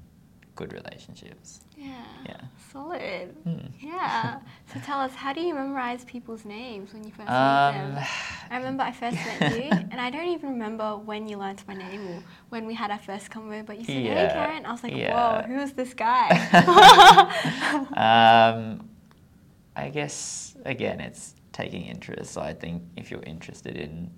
good 0.54 0.73
relationships. 0.73 1.61
Yeah. 1.76 2.04
Yeah. 2.26 2.40
Solid. 2.73 3.30
Hmm. 3.44 3.66
Yeah. 3.80 4.40
So 4.73 4.80
tell 4.80 4.99
us, 4.99 5.14
how 5.14 5.32
do 5.32 5.40
you 5.40 5.54
memorize 5.54 6.04
people's 6.04 6.44
names 6.44 6.92
when 6.92 7.04
you 7.04 7.11
first 7.11 7.28
meet 7.28 7.34
Um, 7.37 7.94
them? 7.94 8.04
I 8.50 8.56
remember 8.56 8.82
I 8.82 8.90
first 8.90 9.14
met 9.16 9.54
you, 9.56 9.62
and 9.90 10.00
I 10.00 10.11
don't 10.11 10.26
even 10.28 10.50
remember 10.50 10.96
when 10.96 11.28
you 11.28 11.37
learnt 11.37 11.66
my 11.68 11.75
name 11.75 12.08
or 12.08 12.23
when 12.49 12.66
we 12.66 12.75
had 12.75 12.90
our 12.90 12.99
first 12.99 13.30
convo, 13.30 13.64
but 13.64 13.78
you 13.78 13.84
said, 13.84 13.94
hey, 14.02 14.30
Karen. 14.32 14.66
I 14.66 14.73
was 14.73 14.82
like, 14.82 14.96
yeah. 14.96 15.14
whoa, 15.14 15.46
who's 15.46 15.73
this 15.73 15.94
guy? 15.94 16.28
um, 17.96 18.88
I 19.76 19.88
guess 19.90 20.56
again, 20.64 21.00
it's 21.00 21.34
taking 21.52 21.84
interest. 21.84 22.32
So 22.32 22.40
I 22.40 22.54
think 22.54 22.82
if 22.96 23.11
you're 23.11 23.23
interested 23.23 23.76
in 23.76 24.11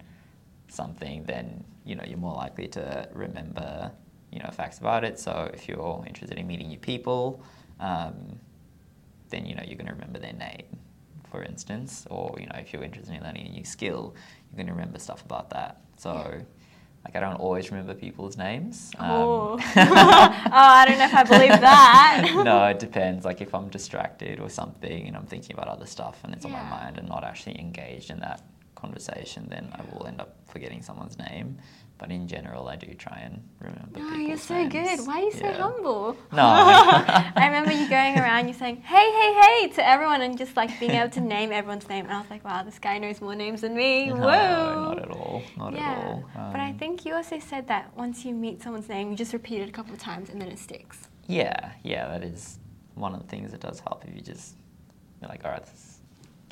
something, 0.69 1.25
then 1.25 1.65
you 1.85 1.95
know 1.97 2.05
you're 2.07 2.19
more 2.19 2.35
likely 2.35 2.69
to 2.69 3.09
remember 3.13 3.91
you 4.33 4.39
know 4.41 4.51
facts 4.53 4.79
about 4.79 5.05
it. 5.05 5.19
So 5.19 5.51
if 5.53 5.69
you're 5.69 6.05
interested 6.07 6.39
in 6.39 6.47
meeting 6.47 6.69
new 6.69 6.79
people, 6.79 7.43
um, 7.81 8.39
then 9.31 9.47
you 9.47 9.55
know 9.55 9.63
you're 9.67 9.77
going 9.77 9.87
to 9.87 9.95
remember 9.95 10.19
their 10.19 10.33
name, 10.33 10.67
for 11.31 11.43
instance. 11.43 12.07
Or 12.11 12.37
you 12.39 12.47
know 12.47 12.57
if 12.57 12.73
you're 12.73 12.83
interested 12.83 13.15
in 13.15 13.23
learning 13.23 13.47
a 13.47 13.51
new 13.51 13.65
skill, 13.65 14.15
you're 14.51 14.57
going 14.57 14.67
to 14.67 14.73
remember 14.73 14.99
stuff 14.99 15.25
about 15.25 15.51
that. 15.51 15.81
So. 15.97 16.13
Yeah. 16.13 16.43
Like 17.05 17.15
I 17.15 17.21
don't 17.21 17.37
always 17.37 17.71
remember 17.71 17.95
people's 17.95 18.37
names. 18.37 18.91
Um, 18.99 19.11
oh. 19.13 19.59
oh, 19.77 19.77
I 19.77 20.85
don't 20.89 20.99
know 20.99 21.05
if 21.05 21.15
I 21.15 21.23
believe 21.23 21.61
that. 21.61 22.33
no, 22.45 22.65
it 22.67 22.81
depends. 22.81 23.25
Like 23.25 23.41
if 23.41 23.55
I'm 23.55 23.69
distracted 23.69 24.41
or 24.41 24.51
something 24.51 25.07
and 25.07 25.17
I'm 25.17 25.25
thinking 25.25 25.55
about 25.55 25.69
other 25.69 25.87
stuff 25.87 26.19
and 26.25 26.35
it's 26.35 26.45
on 26.45 26.51
my 26.51 26.65
mind 26.65 26.99
and 26.99 27.09
not 27.09 27.23
actually 27.23 27.61
engaged 27.61 28.11
in 28.11 28.19
that 28.19 28.43
conversation, 28.77 29.47
then 29.49 29.69
I 29.75 29.83
will 29.93 30.07
end 30.07 30.21
up 30.21 30.37
forgetting 30.47 30.83
someone's 30.83 31.19
name. 31.19 31.59
But 31.99 32.11
in 32.13 32.29
general, 32.29 32.69
I 32.69 32.77
do 32.77 32.93
try 32.93 33.21
and 33.25 33.43
remember. 33.59 33.99
No, 33.99 34.13
you're 34.19 34.37
so 34.37 34.55
names. 34.55 34.71
good. 34.73 35.07
Why 35.07 35.21
are 35.21 35.23
you 35.23 35.33
so 35.33 35.47
Yeah. 35.47 35.53
humble? 35.57 36.15
No. 36.31 36.43
I 36.45 37.33
remember 37.47 37.73
you 37.73 37.89
going 37.89 38.19
around, 38.19 38.49
you 38.49 38.55
saying, 38.55 38.83
hey, 38.83 39.11
hey, 39.19 39.33
hey, 39.41 39.69
to 39.77 39.89
everyone, 39.89 40.21
and 40.21 40.37
just 40.37 40.57
like 40.59 40.79
being 40.79 40.93
able 40.93 41.09
to 41.13 41.21
name 41.37 41.53
everyone's 41.53 41.89
name. 41.89 42.05
And 42.05 42.13
I 42.15 42.21
was 42.21 42.29
like, 42.29 42.45
wow, 42.45 42.63
this 42.63 42.79
guy 42.79 42.99
knows 42.99 43.23
more 43.23 43.35
names 43.35 43.63
than 43.63 43.75
me. 43.75 44.09
No, 44.09 44.17
Whoa. 44.17 44.85
not 44.95 44.99
at 45.03 45.11
all. 45.11 45.43
Not 45.57 45.73
yeah. 45.73 45.91
at 45.93 46.07
all. 46.07 46.25
but 46.53 46.61
I 46.61 46.71
Um, 46.73 46.79
think 46.79 47.07
you 47.07 47.15
also 47.15 47.39
said 47.39 47.67
that 47.69 47.97
once 47.97 48.27
you 48.27 48.35
meet 48.35 48.63
someone's 48.63 48.91
name, 48.91 49.11
you 49.11 49.17
just 49.17 49.33
repeat 49.33 49.63
it 49.63 49.69
a 49.71 49.73
couple 49.73 49.95
of 49.95 49.99
times 49.99 50.29
and 50.29 50.39
then 50.39 50.49
it 50.49 50.59
sticks. 50.59 51.09
Yeah, 51.29 51.73
yeah, 51.83 52.09
that 52.09 52.23
is 52.23 52.59
one 52.95 53.15
of 53.15 53.21
the 53.23 53.27
things 53.27 53.53
that 53.53 53.61
does 53.61 53.81
help 53.81 54.05
if 54.07 54.15
you 54.15 54.21
just 54.21 54.55
you're 55.23 55.31
like, 55.31 55.47
all 55.47 55.51
right, 55.51 55.65
this 55.65 55.73
is 55.73 55.86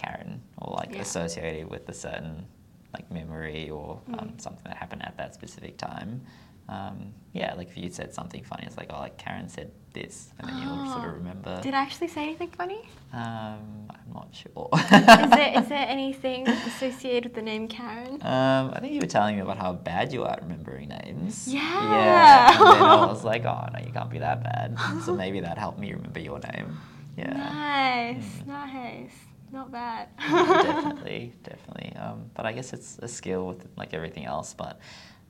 Karen, 0.05 0.43
or 0.59 0.77
like 0.77 0.93
Yeah. 0.95 1.03
associated 1.03 1.71
with 1.71 1.89
a 1.89 1.95
certain 1.95 2.47
like 2.93 3.11
memory 3.11 3.71
or 3.71 4.01
um, 4.09 4.29
Mm. 4.29 4.41
something 4.41 4.63
that 4.65 4.77
happened 4.77 5.03
at 5.05 5.17
that 5.17 5.35
specific 5.35 5.77
time. 5.79 6.21
Um, 6.69 7.13
yeah, 7.35 7.53
like 7.55 7.69
if 7.69 7.77
you 7.77 7.91
said 7.91 8.15
something 8.15 8.43
funny, 8.45 8.65
it's 8.67 8.77
like, 8.79 8.91
oh, 8.91 8.99
like 9.01 9.19
Karen 9.19 9.49
said 9.51 9.71
this, 9.93 10.33
and 10.39 10.49
then 10.49 10.57
you'll 10.63 10.87
sort 10.87 11.05
Oh. 11.05 11.09
of 11.09 11.15
remember. 11.23 11.61
Did 11.61 11.75
I 11.75 11.83
actually 11.83 12.09
say 12.09 12.23
anything 12.23 12.51
funny? 12.51 12.81
Um, 13.13 13.91
I'm 13.91 14.11
not 14.15 14.29
sure. 14.33 14.69
is, 14.73 15.31
there, 15.31 15.53
is 15.61 15.69
there 15.69 15.87
anything 15.99 16.49
associated 16.49 17.25
with 17.25 17.35
the 17.35 17.43
name 17.43 17.69
Karen? 17.69 18.15
Um, 18.23 18.71
I 18.75 18.79
think 18.81 18.93
you 18.95 19.01
were 19.01 19.07
telling 19.19 19.35
me 19.37 19.43
about 19.43 19.59
how 19.59 19.73
bad 19.75 20.13
you 20.13 20.23
are 20.25 20.31
at 20.33 20.43
remembering 20.43 20.89
names. 20.89 21.49
Yeah. 21.53 21.91
Yeah. 21.91 22.51
And 22.53 22.67
then 22.77 22.83
I 22.83 23.07
was 23.07 23.25
like, 23.33 23.45
oh 23.45 23.67
no, 23.73 23.79
you 23.85 23.93
can't 23.93 24.09
be 24.11 24.21
that 24.21 24.43
bad. 24.43 24.79
So 25.05 25.15
maybe 25.15 25.41
that 25.41 25.59
helped 25.59 25.79
me 25.79 25.93
remember 25.93 26.21
your 26.21 26.39
name. 26.39 26.79
Yeah. 27.19 27.33
Nice, 27.35 28.25
Mm. 28.43 28.47
nice. 28.47 29.17
Not 29.55 29.71
bad. 29.73 30.09
definitely, 30.19 31.33
definitely. 31.43 31.95
Um, 31.97 32.31
but 32.35 32.45
I 32.47 32.53
guess 32.53 32.73
it's 32.73 32.99
a 33.01 33.09
skill 33.09 33.47
with 33.47 33.67
like 33.77 33.95
everything 33.95 34.27
else. 34.27 34.53
But 34.55 34.79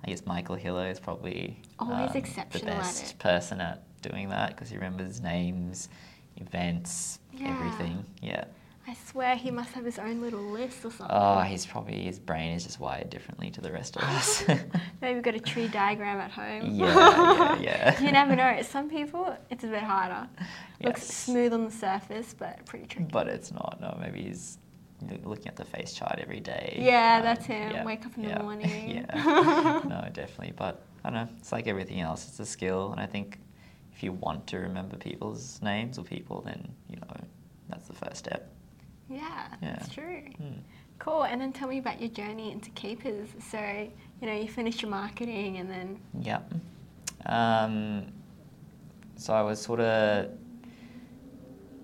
I 0.04 0.08
guess 0.08 0.26
Michael 0.26 0.56
Hiller 0.56 0.88
is 0.88 0.98
probably 0.98 1.60
Always 1.78 2.10
um, 2.10 2.16
exceptional 2.16 2.66
the 2.66 2.72
at 2.72 2.78
best 2.82 3.12
it. 3.12 3.18
person 3.18 3.60
at 3.60 3.82
doing 4.02 4.28
that 4.30 4.48
because 4.50 4.68
he 4.70 4.76
remembers 4.76 5.20
names, 5.20 5.88
events, 6.36 7.18
Yeah. 7.32 7.50
everything. 7.50 8.04
Yeah. 8.20 8.44
I 8.86 8.94
swear 8.94 9.34
he 9.34 9.50
must 9.50 9.70
have 9.72 9.84
his 9.84 9.98
own 9.98 10.20
little 10.20 10.42
list 10.42 10.84
or 10.84 10.90
something. 10.90 11.06
Oh, 11.10 11.40
he's 11.40 11.64
probably 11.64 12.02
his 12.02 12.18
brain 12.18 12.52
is 12.54 12.64
just 12.64 12.78
wired 12.80 13.08
differently 13.08 13.50
to 13.52 13.60
the 13.62 13.72
rest 13.72 13.96
of 13.96 14.02
us. 14.02 14.44
Maybe 15.00 15.14
we've 15.14 15.22
got 15.22 15.34
a 15.34 15.40
tree 15.40 15.68
diagram 15.68 16.18
at 16.18 16.30
home. 16.30 16.70
yeah, 16.74 17.58
yeah, 17.58 17.60
yeah. 17.60 18.00
you 18.04 18.12
never 18.12 18.36
know. 18.36 18.60
Some 18.62 18.90
people, 18.90 19.34
it's 19.50 19.64
a 19.64 19.68
bit 19.68 19.82
harder. 19.82 20.28
Looks 20.82 21.02
smooth 21.04 21.54
on 21.54 21.64
the 21.64 21.70
surface, 21.70 22.34
but 22.38 22.64
pretty 22.66 22.86
tricky. 22.86 23.08
But 23.10 23.28
it's 23.28 23.52
not. 23.52 23.78
No, 23.80 23.96
maybe 24.00 24.22
he's 24.22 24.58
looking 25.24 25.48
at 25.48 25.56
the 25.56 25.64
face 25.64 25.94
chart 25.94 26.18
every 26.18 26.40
day. 26.40 26.76
Yeah, 26.80 27.16
Um, 27.18 27.22
that's 27.24 27.46
him. 27.46 27.84
Wake 27.84 28.04
up 28.04 28.16
in 28.18 28.28
the 28.28 28.38
morning. 28.42 28.90
yeah. 28.90 29.80
no, 29.88 30.08
definitely. 30.12 30.52
But 30.56 30.82
I 31.04 31.10
don't 31.10 31.26
know. 31.26 31.28
It's 31.38 31.52
like 31.52 31.66
everything 31.68 32.00
else. 32.00 32.28
It's 32.28 32.38
a 32.40 32.46
skill, 32.46 32.92
and 32.92 33.00
I 33.00 33.06
think 33.06 33.38
if 33.94 34.02
you 34.02 34.12
want 34.12 34.46
to 34.48 34.58
remember 34.58 34.96
people's 34.96 35.60
names 35.62 35.96
or 35.98 36.04
people, 36.04 36.42
then 36.42 36.68
you 36.90 36.96
know 36.96 37.16
that's 37.70 37.86
the 37.86 37.94
first 37.94 38.16
step. 38.18 38.50
Yeah, 39.08 39.46
Yeah. 39.62 39.76
that's 39.76 39.88
true. 39.88 40.22
Hmm. 40.38 40.58
Cool. 40.98 41.24
And 41.24 41.40
then 41.40 41.52
tell 41.52 41.68
me 41.68 41.78
about 41.78 42.00
your 42.00 42.10
journey 42.10 42.52
into 42.52 42.70
Keepers. 42.70 43.28
So, 43.50 43.58
you 44.20 44.26
know, 44.26 44.34
you 44.34 44.48
finished 44.48 44.80
your 44.82 44.90
marketing 44.90 45.58
and 45.58 45.70
then, 45.70 45.98
Yep. 46.20 46.54
Um, 47.26 48.06
so 49.16 49.32
I 49.34 49.42
was 49.42 49.60
sort 49.60 49.80
of 49.80 50.30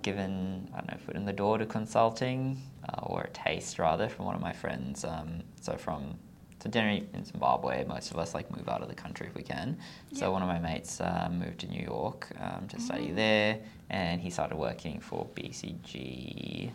given, 0.03 0.69
I 0.73 0.79
don't 0.79 0.91
know, 0.93 0.99
foot 1.05 1.17
in 1.17 1.25
the 1.25 1.33
door 1.33 1.59
to 1.59 1.67
consulting, 1.67 2.61
uh, 2.89 3.01
or 3.03 3.23
a 3.23 3.31
taste 3.31 3.79
rather, 3.79 4.09
from 4.09 4.25
one 4.27 4.35
of 4.35 4.41
my 4.41 4.53
friends. 4.53 5.05
Um, 5.05 5.43
so 5.61 5.77
from, 5.77 6.15
so 6.63 6.71
generally 6.71 7.07
in 7.15 7.25
Zimbabwe, 7.25 7.85
most 7.85 8.11
of 8.11 8.19
us 8.19 8.33
like 8.35 8.51
move 8.57 8.69
out 8.69 8.81
of 8.83 8.89
the 8.89 8.95
country 8.95 9.27
if 9.27 9.35
we 9.35 9.43
can. 9.43 9.77
So 10.13 10.31
one 10.33 10.43
of 10.43 10.49
my 10.49 10.59
mates 10.59 11.01
uh, 11.01 11.29
moved 11.31 11.59
to 11.61 11.67
New 11.69 11.83
York 11.83 12.29
um, 12.41 12.67
to 12.69 12.81
study 12.81 13.09
Mm. 13.09 13.17
there, 13.17 13.59
and 13.91 14.21
he 14.21 14.31
started 14.31 14.57
working 14.57 15.01
for 15.01 15.27
BCG 15.35 16.71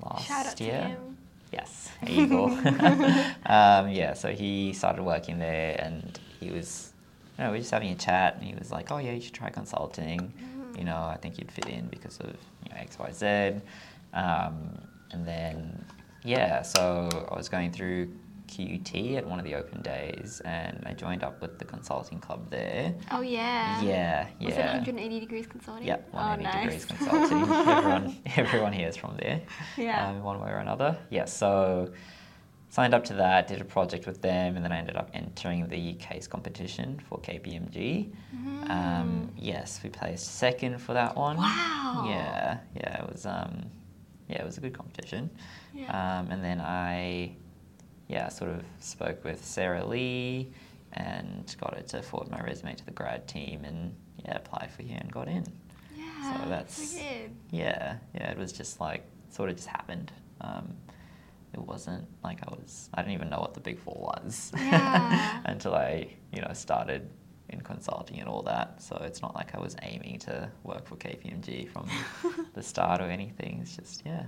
last 0.00 0.26
shout 0.26 0.46
out 0.46 0.56
to 0.56 0.64
year. 0.64 0.80
him. 0.82 1.16
Yes, 1.52 1.90
Eagle. 2.06 2.50
um, 3.46 3.88
yeah, 3.90 4.14
so 4.14 4.32
he 4.32 4.72
started 4.72 5.02
working 5.02 5.38
there, 5.38 5.76
and 5.78 6.18
he 6.40 6.50
was, 6.50 6.92
you 7.38 7.44
know, 7.44 7.50
we 7.50 7.56
were 7.56 7.60
just 7.60 7.70
having 7.70 7.90
a 7.90 7.94
chat, 7.94 8.36
and 8.36 8.44
he 8.44 8.54
was 8.54 8.70
like, 8.70 8.90
"Oh 8.90 8.98
yeah, 8.98 9.12
you 9.12 9.20
should 9.20 9.34
try 9.34 9.50
consulting. 9.50 10.32
You 10.76 10.84
know, 10.84 10.96
I 10.96 11.16
think 11.16 11.38
you'd 11.38 11.50
fit 11.50 11.66
in 11.66 11.86
because 11.86 12.18
of 12.18 12.36
you 12.64 12.70
know 12.70 12.76
X, 12.76 12.98
Y, 12.98 13.10
Z." 13.12 13.60
Um, 14.12 14.78
and 15.12 15.26
then, 15.26 15.84
yeah, 16.24 16.62
so 16.62 17.08
I 17.30 17.36
was 17.36 17.48
going 17.48 17.70
through 17.72 18.10
QUT 18.48 19.16
at 19.16 19.26
one 19.26 19.38
of 19.38 19.44
the 19.44 19.54
open 19.54 19.82
days, 19.82 20.40
and 20.44 20.82
I 20.86 20.92
joined 20.92 21.22
up 21.22 21.40
with 21.40 21.58
the 21.58 21.64
consulting 21.64 22.18
club 22.18 22.50
there. 22.50 22.94
Oh, 23.10 23.20
yeah. 23.20 23.80
Yeah, 23.82 24.28
yeah. 24.38 24.46
Was 24.46 24.56
it 24.56 24.64
180 24.64 25.20
degrees 25.20 25.46
consulting? 25.46 25.86
Yeah, 25.86 25.98
oh, 26.12 26.16
180 26.16 26.44
nice. 26.44 26.84
degrees 26.84 26.84
consulting. 26.84 27.42
everyone, 27.68 28.16
everyone 28.36 28.72
here 28.72 28.88
is 28.88 28.96
from 28.96 29.16
there. 29.16 29.42
Yeah. 29.76 30.08
Um, 30.08 30.22
one 30.22 30.40
way 30.40 30.50
or 30.50 30.58
another. 30.58 30.96
Yeah. 31.10 31.24
So 31.24 31.92
signed 32.68 32.94
up 32.94 33.04
to 33.04 33.14
that, 33.14 33.48
did 33.48 33.60
a 33.60 33.64
project 33.64 34.06
with 34.06 34.22
them, 34.22 34.56
and 34.56 34.64
then 34.64 34.72
I 34.72 34.78
ended 34.78 34.96
up 34.96 35.10
entering 35.14 35.68
the 35.68 35.94
case 35.94 36.26
competition 36.26 37.00
for 37.08 37.18
KPMG. 37.20 38.12
Um, 38.68 39.32
yes, 39.36 39.80
we 39.82 39.90
placed 39.90 40.36
second 40.36 40.78
for 40.80 40.92
that 40.92 41.16
one. 41.16 41.36
Mm. 41.36 41.40
Wow. 41.40 42.04
Yeah, 42.08 42.58
yeah. 42.74 43.02
It 43.02 43.12
was 43.12 43.26
um, 43.26 43.70
yeah, 44.28 44.42
it 44.42 44.44
was 44.44 44.58
a 44.58 44.60
good 44.60 44.74
competition. 44.74 45.30
Yeah. 45.72 46.18
Um, 46.18 46.30
and 46.30 46.42
then 46.42 46.60
I, 46.60 47.36
yeah, 48.08 48.26
I 48.26 48.28
sort 48.28 48.50
of 48.50 48.62
spoke 48.80 49.24
with 49.24 49.44
Sarah 49.44 49.84
Lee 49.84 50.52
and 50.92 51.54
got 51.60 51.74
her 51.76 51.82
to 51.82 52.02
forward 52.02 52.30
my 52.30 52.40
resume 52.40 52.74
to 52.74 52.84
the 52.84 52.90
grad 52.92 53.26
team 53.28 53.64
and 53.64 53.94
yeah, 54.24 54.36
applied 54.36 54.70
for 54.74 54.82
here 54.82 54.98
and 55.00 55.10
got 55.12 55.28
in. 55.28 55.44
yeah. 55.96 56.42
so 56.42 56.48
that's- 56.48 56.92
so. 56.92 57.00
Yeah, 57.50 57.96
yeah, 58.14 58.30
it 58.30 58.38
was 58.38 58.52
just 58.52 58.80
like 58.80 59.04
sort 59.30 59.50
of 59.50 59.56
just 59.56 59.68
happened. 59.68 60.12
Um, 60.40 60.74
it 61.52 61.60
wasn't 61.60 62.06
like 62.22 62.38
I 62.46 62.50
was. 62.50 62.90
I 62.94 63.02
didn't 63.02 63.14
even 63.14 63.30
know 63.30 63.40
what 63.40 63.54
the 63.54 63.60
Big 63.60 63.78
Four 63.78 63.94
was 64.14 64.52
Yeah. 64.56 65.40
until 65.46 65.74
I, 65.74 66.08
you 66.32 66.42
know, 66.42 66.50
started 66.52 67.08
in 67.48 67.60
consulting 67.60 68.18
and 68.20 68.28
all 68.28 68.42
that. 68.42 68.82
So 68.82 68.96
it's 69.04 69.22
not 69.22 69.34
like 69.34 69.54
I 69.54 69.58
was 69.60 69.74
aiming 69.82 70.18
to 70.20 70.50
work 70.64 70.86
for 70.86 70.96
KPMG 70.96 71.70
from 71.70 71.88
the 72.54 72.62
start 72.62 73.00
or 73.00 73.04
anything. 73.04 73.60
It's 73.62 73.76
just 73.76 74.02
yeah. 74.04 74.26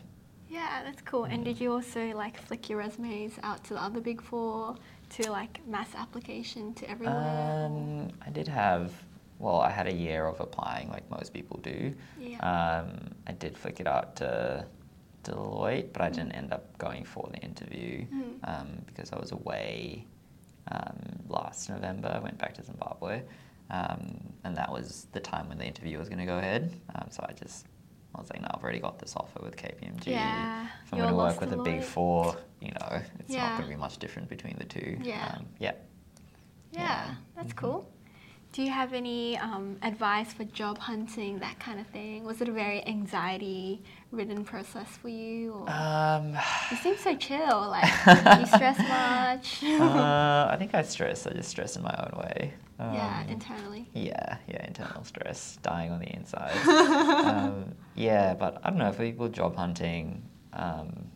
Yeah, 0.49 0.83
that's 0.85 1.03
cool. 1.03 1.25
And 1.25 1.45
did 1.45 1.61
you 1.61 1.73
also 1.73 2.13
like 2.15 2.41
flick 2.41 2.69
your 2.71 2.79
resumes 2.79 3.33
out 3.43 3.65
to 3.65 3.75
the 3.75 3.83
other 3.83 4.01
big 4.01 4.23
four 4.23 4.77
to 5.11 5.31
like 5.31 5.67
mass 5.67 5.89
application 5.95 6.75
to 6.75 6.91
everywhere? 6.91 7.67
Um, 7.67 8.09
I 8.27 8.31
did 8.31 8.49
have. 8.49 8.93
Well, 9.39 9.61
I 9.61 9.71
had 9.71 9.87
a 9.87 9.93
year 9.95 10.27
of 10.27 10.41
applying, 10.41 10.89
like 10.91 11.09
most 11.11 11.33
people 11.33 11.61
do. 11.63 11.95
Yeah. 12.19 12.39
Um, 12.41 13.15
I 13.27 13.33
did 13.33 13.57
flick 13.57 13.79
it 13.79 13.87
out 13.87 14.17
to 14.17 14.67
Deloitte, 15.23 15.93
but 15.93 16.03
I 16.03 16.11
didn't 16.11 16.33
end 16.33 16.53
up 16.53 16.77
going 16.79 17.05
for 17.05 17.29
the 17.33 17.39
interview 17.39 18.05
Mm. 18.07 18.39
um, 18.45 18.69
because 18.87 19.13
I 19.13 19.19
was 19.19 19.31
away 19.33 20.05
um, 20.73 20.97
last 21.29 21.69
November. 21.71 22.09
I 22.13 22.19
went 22.19 22.37
back 22.39 22.55
to 22.55 22.65
Zimbabwe, 22.65 23.23
um, 23.71 24.19
and 24.45 24.57
that 24.57 24.73
was 24.73 25.07
the 25.13 25.21
time 25.21 25.49
when 25.49 25.59
the 25.59 25.65
interview 25.67 25.99
was 25.99 26.09
going 26.09 26.19
to 26.21 26.27
go 26.27 26.39
ahead. 26.39 26.75
Um, 26.97 27.07
so 27.11 27.25
I 27.29 27.33
just, 27.33 27.67
I 28.15 28.21
was 28.21 28.31
like, 28.31 28.41
no, 28.41 28.49
I've 28.53 28.63
already 28.63 28.81
got 28.81 28.99
this 28.99 29.15
offer 29.17 29.41
with 29.43 29.57
KPMG. 29.57 30.07
Yeah, 30.09 30.67
If 30.85 30.93
I'm 30.93 30.99
going 30.99 31.11
to 31.11 31.15
work 31.17 31.41
with 31.41 31.53
a 31.53 31.57
big 31.57 31.83
four, 31.83 32.37
you 32.61 32.73
know, 32.73 33.01
it's 33.21 33.31
Yeah. 33.31 33.43
not 33.49 33.59
going 33.59 33.69
to 33.71 33.75
be 33.77 33.81
much 33.81 33.99
different 33.99 34.29
between 34.29 34.57
the 34.59 34.65
two. 34.65 34.99
Yeah. 35.03 35.35
Um, 35.37 35.47
yeah. 35.59 35.73
yeah, 36.73 36.81
yeah. 36.81 37.15
that's 37.37 37.53
Mhm. 37.53 37.57
cool. 37.57 37.93
Do 38.55 38.63
you 38.63 38.71
have 38.71 38.95
any 38.95 39.37
um, 39.37 39.77
advice 39.83 40.33
for 40.33 40.45
job 40.45 40.79
hunting, 40.79 41.39
that 41.41 41.61
kind 41.61 41.79
of 41.79 41.87
thing? 41.89 42.25
Was 42.25 42.41
it 42.41 42.49
a 42.49 42.53
very 42.53 42.85
anxiety 42.89 43.83
ridden 44.11 44.43
process 44.43 44.89
for 44.97 45.11
you? 45.11 45.53
Or 45.53 45.71
Um, 45.71 46.35
you 46.71 46.77
seem 46.79 46.97
so 46.97 47.15
chill. 47.27 47.69
Like, 47.69 47.85
do 48.07 48.11
you 48.41 48.47
stress 48.47 48.79
much? 48.79 49.63
uh, 49.81 50.49
I 50.51 50.57
think 50.59 50.75
I 50.75 50.81
stress. 50.83 51.27
I 51.27 51.35
just 51.35 51.51
stress 51.51 51.77
in 51.77 51.83
my 51.83 51.95
own 52.11 52.19
way. 52.21 52.55
Yeah, 52.79 53.23
Um, 53.25 53.29
internally. 53.29 53.89
Yeah, 53.95 54.37
yeah, 54.47 54.65
internal 54.67 55.05
stress, 55.05 55.59
dying 55.63 55.91
on 55.91 56.01
the 56.01 56.15
inside. 56.15 56.57
um, 56.67 57.75
yeah, 57.95 58.35
but 58.35 58.61
I 58.63 58.71
don't 58.71 58.79
know 58.79 58.93
for 58.93 59.03
people 59.03 59.29
job 59.29 59.57
hunting, 59.57 60.23
um, 60.53 61.09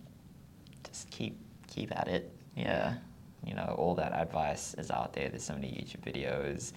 just 0.84 1.10
keep 1.10 1.38
keep 1.68 1.96
at 1.96 2.08
it. 2.08 2.32
Yeah, 2.56 2.94
you 3.44 3.54
know, 3.54 3.74
all 3.78 3.94
that 3.94 4.12
advice 4.12 4.74
is 4.74 4.90
out 4.90 5.12
there. 5.12 5.28
There's 5.28 5.44
so 5.44 5.54
many 5.54 5.68
YouTube 5.68 6.02
videos, 6.02 6.72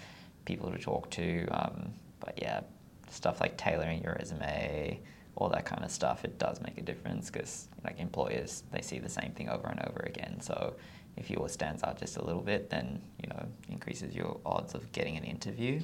people 0.46 0.72
to 0.72 0.78
talk 0.78 1.10
to. 1.12 1.46
Um, 1.48 1.94
but 2.20 2.40
yeah, 2.42 2.62
stuff 3.10 3.42
like 3.42 3.58
tailoring 3.58 4.04
your 4.04 4.16
resume, 4.20 5.00
all 5.36 5.50
that 5.50 5.66
kind 5.66 5.84
of 5.84 5.92
stuff, 5.92 6.24
it 6.24 6.38
does 6.40 6.62
make 6.62 6.78
a 6.78 6.82
difference 6.82 7.30
because 7.30 7.68
like 7.84 8.00
employers, 8.00 8.64
they 8.72 8.82
see 8.82 9.00
the 9.00 9.10
same 9.10 9.32
thing 9.34 9.50
over 9.50 9.68
and 9.68 9.80
over 9.88 10.00
again. 10.06 10.40
So 10.42 10.76
if 11.18 11.30
yours 11.30 11.52
stands 11.54 11.84
out 11.84 12.00
just 12.00 12.18
a 12.18 12.24
little 12.24 12.42
bit, 12.42 12.70
then 12.70 13.02
you 13.22 13.30
know 13.30 13.46
increases 13.70 14.16
your 14.16 14.40
odds 14.46 14.74
of 14.74 14.92
getting 14.92 15.18
an 15.18 15.24
interview. 15.24 15.82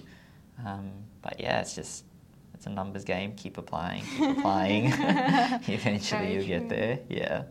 Um, 0.65 0.91
but 1.22 1.39
yeah, 1.39 1.62
it's 1.62 1.76
just 1.76 2.06
it's 2.54 2.65
a 2.65 2.70
numbers 2.70 3.04
game. 3.04 3.34
Keep 3.36 3.58
applying, 3.58 4.04
keep 4.04 4.30
applying. 4.38 4.86
Eventually, 5.67 6.22
Very 6.22 6.34
you'll 6.34 6.44
true. 6.46 6.60
get 6.60 6.70
there. 6.70 7.00
Yeah. 7.10 7.44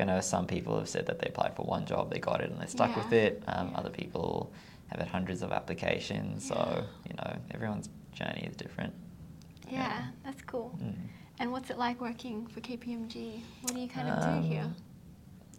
I 0.00 0.04
know 0.04 0.20
some 0.20 0.46
people 0.46 0.78
have 0.78 0.88
said 0.88 1.06
that 1.06 1.18
they 1.18 1.26
applied 1.26 1.56
for 1.56 1.64
one 1.64 1.84
job, 1.84 2.08
they 2.12 2.20
got 2.20 2.40
it, 2.40 2.50
and 2.52 2.60
they 2.60 2.66
stuck 2.66 2.94
with 2.96 3.12
it. 3.12 3.42
Um, 3.48 3.70
Yeah. 3.72 3.78
Other 3.78 3.90
people 3.90 4.52
have 4.86 5.00
had 5.00 5.08
hundreds 5.08 5.42
of 5.42 5.50
applications, 5.50 6.46
so 6.46 6.84
you 7.08 7.14
know 7.16 7.36
everyone's 7.50 7.88
journey 8.12 8.46
is 8.48 8.54
different. 8.54 8.94
Yeah, 9.68 10.04
that's 10.24 10.40
cool. 10.42 10.78
Mm. 10.80 10.94
And 11.40 11.50
what's 11.52 11.70
it 11.70 11.78
like 11.78 12.00
working 12.00 12.46
for 12.46 12.60
KPMG? 12.60 13.40
What 13.62 13.74
do 13.74 13.80
you 13.80 13.88
kind 13.88 14.08
of 14.08 14.42
do 14.42 14.48
here? 14.48 14.70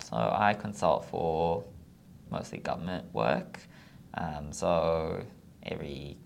So 0.10 0.16
I 0.16 0.54
consult 0.56 1.06
for 1.06 1.64
mostly 2.32 2.58
government 2.60 3.06
work. 3.14 3.60
Um, 4.16 4.52
so 4.52 5.24
every 5.64 6.18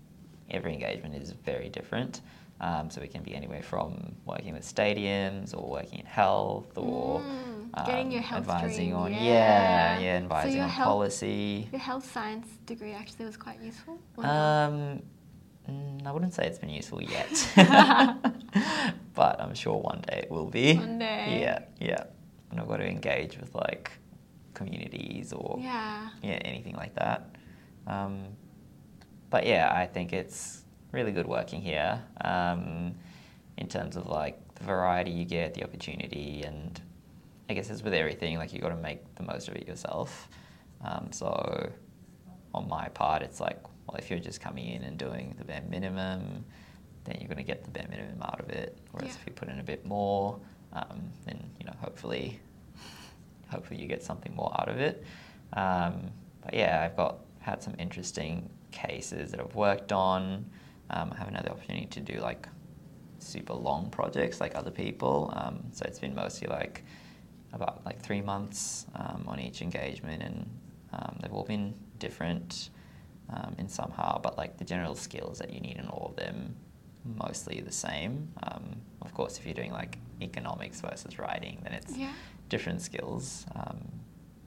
every 0.50 0.74
engagement 0.74 1.16
is 1.16 1.32
very 1.32 1.70
different. 1.70 2.22
Um, 2.62 2.90
so 2.90 3.02
it 3.02 3.12
can 3.12 3.24
be 3.24 3.36
anywhere 3.36 3.62
from 3.64 4.16
working 4.26 4.54
with 4.54 4.64
stadiums 4.64 5.54
or 5.58 5.70
working 5.70 6.00
in 6.00 6.06
health 6.06 6.78
or 6.78 7.20
Mm, 7.20 7.86
getting 7.86 8.12
your 8.12 8.20
um, 8.22 8.26
health 8.28 8.40
advising 8.42 8.72
stream, 8.72 8.96
on 8.96 9.12
yeah. 9.12 9.20
yeah 9.20 10.00
yeah 10.00 10.18
So 10.20 10.24
advising 10.24 10.54
your 10.56 10.64
on 10.64 10.70
health- 10.70 10.88
policy. 10.88 11.68
Your 11.72 11.82
health 11.82 12.10
science 12.12 12.48
degree 12.66 12.94
actually 12.94 13.26
was 13.26 13.36
quite 13.36 13.60
useful. 13.62 13.98
Um, 14.20 15.02
mm, 15.70 16.06
I 16.06 16.12
wouldn't 16.12 16.34
say 16.34 16.46
it's 16.46 16.60
been 16.60 16.70
useful 16.70 17.02
yet, 17.02 17.32
but 19.16 19.42
I'm 19.42 19.56
sure 19.56 19.78
one 19.78 20.02
day 20.08 20.20
it 20.24 20.32
will 20.32 20.46
be. 20.50 20.76
One 20.76 21.00
day. 21.00 21.40
Yeah, 21.42 21.60
yeah. 21.82 22.04
And 22.54 22.62
I've 22.62 22.68
got 22.68 22.78
to 22.78 22.88
engage 22.88 23.40
with 23.40 23.56
like 23.56 23.92
communities 24.54 25.34
or 25.34 25.58
yeah. 25.60 26.10
yeah, 26.22 26.34
anything 26.46 26.76
like 26.76 26.94
that. 26.94 27.36
Um, 27.88 28.28
but 29.32 29.48
yeah, 29.48 29.74
I 29.74 29.88
think 29.88 30.14
it's 30.14 30.64
really 30.92 31.12
good 31.12 31.26
working 31.26 31.62
here 31.62 32.00
um, 32.22 32.94
in 33.58 33.68
terms 33.68 33.96
of 33.96 34.06
like 34.06 34.40
the 34.54 34.66
variety 34.66 35.10
you 35.10 35.26
get, 35.26 35.56
the 35.56 35.64
opportunity, 35.64 36.44
and 36.46 36.80
I 37.50 37.56
guess 37.56 37.72
it's 37.72 37.82
with 37.82 37.96
everything. 37.96 38.38
Like 38.38 38.54
you 38.54 38.60
got 38.60 38.70
to 38.70 38.76
make 38.76 39.16
the 39.16 39.24
most 39.24 39.48
of 39.48 39.56
it 39.56 39.68
yourself. 39.68 40.30
Um, 40.86 41.12
so 41.12 41.72
on 42.54 42.68
my 42.70 42.88
part, 42.90 43.24
it's 43.24 43.40
like, 43.40 43.60
well, 43.88 43.98
if 43.98 44.12
you're 44.12 44.20
just 44.20 44.42
coming 44.42 44.68
in 44.68 44.84
and 44.84 44.96
doing 44.96 45.34
the 45.40 45.44
bare 45.44 45.64
minimum, 45.68 46.46
then 47.06 47.18
you're 47.20 47.28
going 47.28 47.38
to 47.38 47.44
get 47.44 47.64
the 47.64 47.72
bare 47.72 47.88
minimum 47.90 48.22
out 48.22 48.40
of 48.40 48.50
it. 48.52 48.78
Whereas 48.92 49.10
Yeah. 49.16 49.22
if 49.22 49.26
you 49.26 49.34
put 49.34 49.50
in 49.50 49.60
a 49.60 49.64
bit 49.64 49.88
more, 49.88 50.40
um, 50.74 51.10
then 51.26 51.44
you 51.64 51.70
know 51.70 51.78
hopefully, 51.80 52.40
hopefully 53.50 53.80
you 53.80 53.88
get 53.88 54.04
something 54.04 54.36
more 54.36 54.52
out 54.60 54.70
of 54.70 54.78
it. 54.78 55.04
Um, 55.54 56.12
but 56.44 56.54
yeah, 56.54 56.84
I've 56.86 56.98
got 56.98 57.20
had 57.40 57.62
some 57.64 57.76
interesting 57.80 58.50
cases 58.72 59.32
that 59.32 59.40
I've 59.40 59.56
worked 59.56 59.92
on. 59.92 60.46
Um, 60.90 61.12
I 61.14 61.18
haven't 61.18 61.36
had 61.36 61.46
the 61.46 61.52
opportunity 61.52 61.86
to 61.86 62.00
do 62.00 62.20
like 62.20 62.48
super 63.20 63.54
long 63.54 63.90
projects 63.90 64.42
like 64.42 64.56
other 64.56 64.72
people. 64.72 65.32
Um, 65.36 65.64
so 65.72 65.86
it's 65.88 66.00
been 66.00 66.16
mostly 66.16 66.48
like 66.48 66.84
about 67.54 67.86
like 67.86 68.02
three 68.02 68.22
months 68.22 68.86
um, 68.96 69.24
on 69.28 69.40
each 69.40 69.62
engagement, 69.62 70.24
and 70.24 70.50
um, 70.92 71.18
they've 71.22 71.34
all 71.34 71.46
been 71.46 71.74
different 72.00 72.70
um, 73.30 73.56
in 73.58 73.70
somehow, 73.70 74.20
but 74.20 74.38
like 74.38 74.58
the 74.58 74.66
general 74.66 74.96
skills 74.96 75.40
that 75.40 75.54
you 75.54 75.62
need 75.62 75.78
in 75.78 75.88
all 75.88 76.08
of 76.10 76.16
them 76.16 76.56
mostly 77.06 77.62
the 77.62 77.72
same. 77.72 78.30
Um, 78.44 78.76
of 79.02 79.14
course, 79.14 79.38
if 79.38 79.46
you're 79.46 79.54
doing 79.54 79.72
like 79.72 79.98
economics 80.22 80.82
versus 80.82 81.20
writing, 81.20 81.60
then 81.64 81.74
it's 81.74 81.98
Yeah. 81.98 82.14
different 82.50 82.82
skills. 82.82 83.46
Um, 83.56 83.80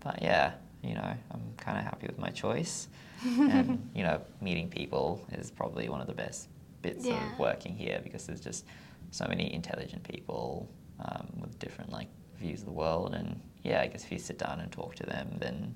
but 0.01 0.23
yeah, 0.23 0.53
you 0.83 0.95
know, 0.95 1.15
I'm 1.31 1.43
kind 1.57 1.79
of 1.79 1.85
happy 1.85 2.07
with 2.07 2.19
my 2.19 2.31
choice. 2.31 2.89
and, 3.25 3.89
you 3.95 4.03
know, 4.03 4.21
meeting 4.41 4.69
people 4.69 5.25
is 5.33 5.51
probably 5.51 5.89
one 5.89 6.01
of 6.01 6.07
the 6.07 6.15
best 6.15 6.49
bits 6.83 7.05
Yeah. 7.07 7.15
of 7.33 7.39
working 7.39 7.75
here 7.77 8.01
because 8.03 8.27
there's 8.27 8.41
just 8.41 8.65
so 9.11 9.27
many 9.29 9.53
intelligent 9.53 10.05
people 10.05 10.69
um, 11.01 11.27
with 11.41 11.59
different 11.59 11.91
like 11.93 12.09
views 12.39 12.61
of 12.61 12.67
the 12.67 12.73
world. 12.73 13.15
And 13.15 13.41
yeah, 13.63 13.81
I 13.83 13.87
guess 13.89 14.05
if 14.05 14.13
you 14.13 14.19
sit 14.19 14.39
down 14.39 14.61
and 14.61 14.71
talk 14.71 14.95
to 14.97 15.05
them, 15.07 15.37
then, 15.39 15.75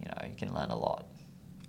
you 0.00 0.06
know, 0.06 0.28
you 0.28 0.34
can 0.36 0.52
learn 0.54 0.70
a 0.70 0.76
lot. 0.76 1.06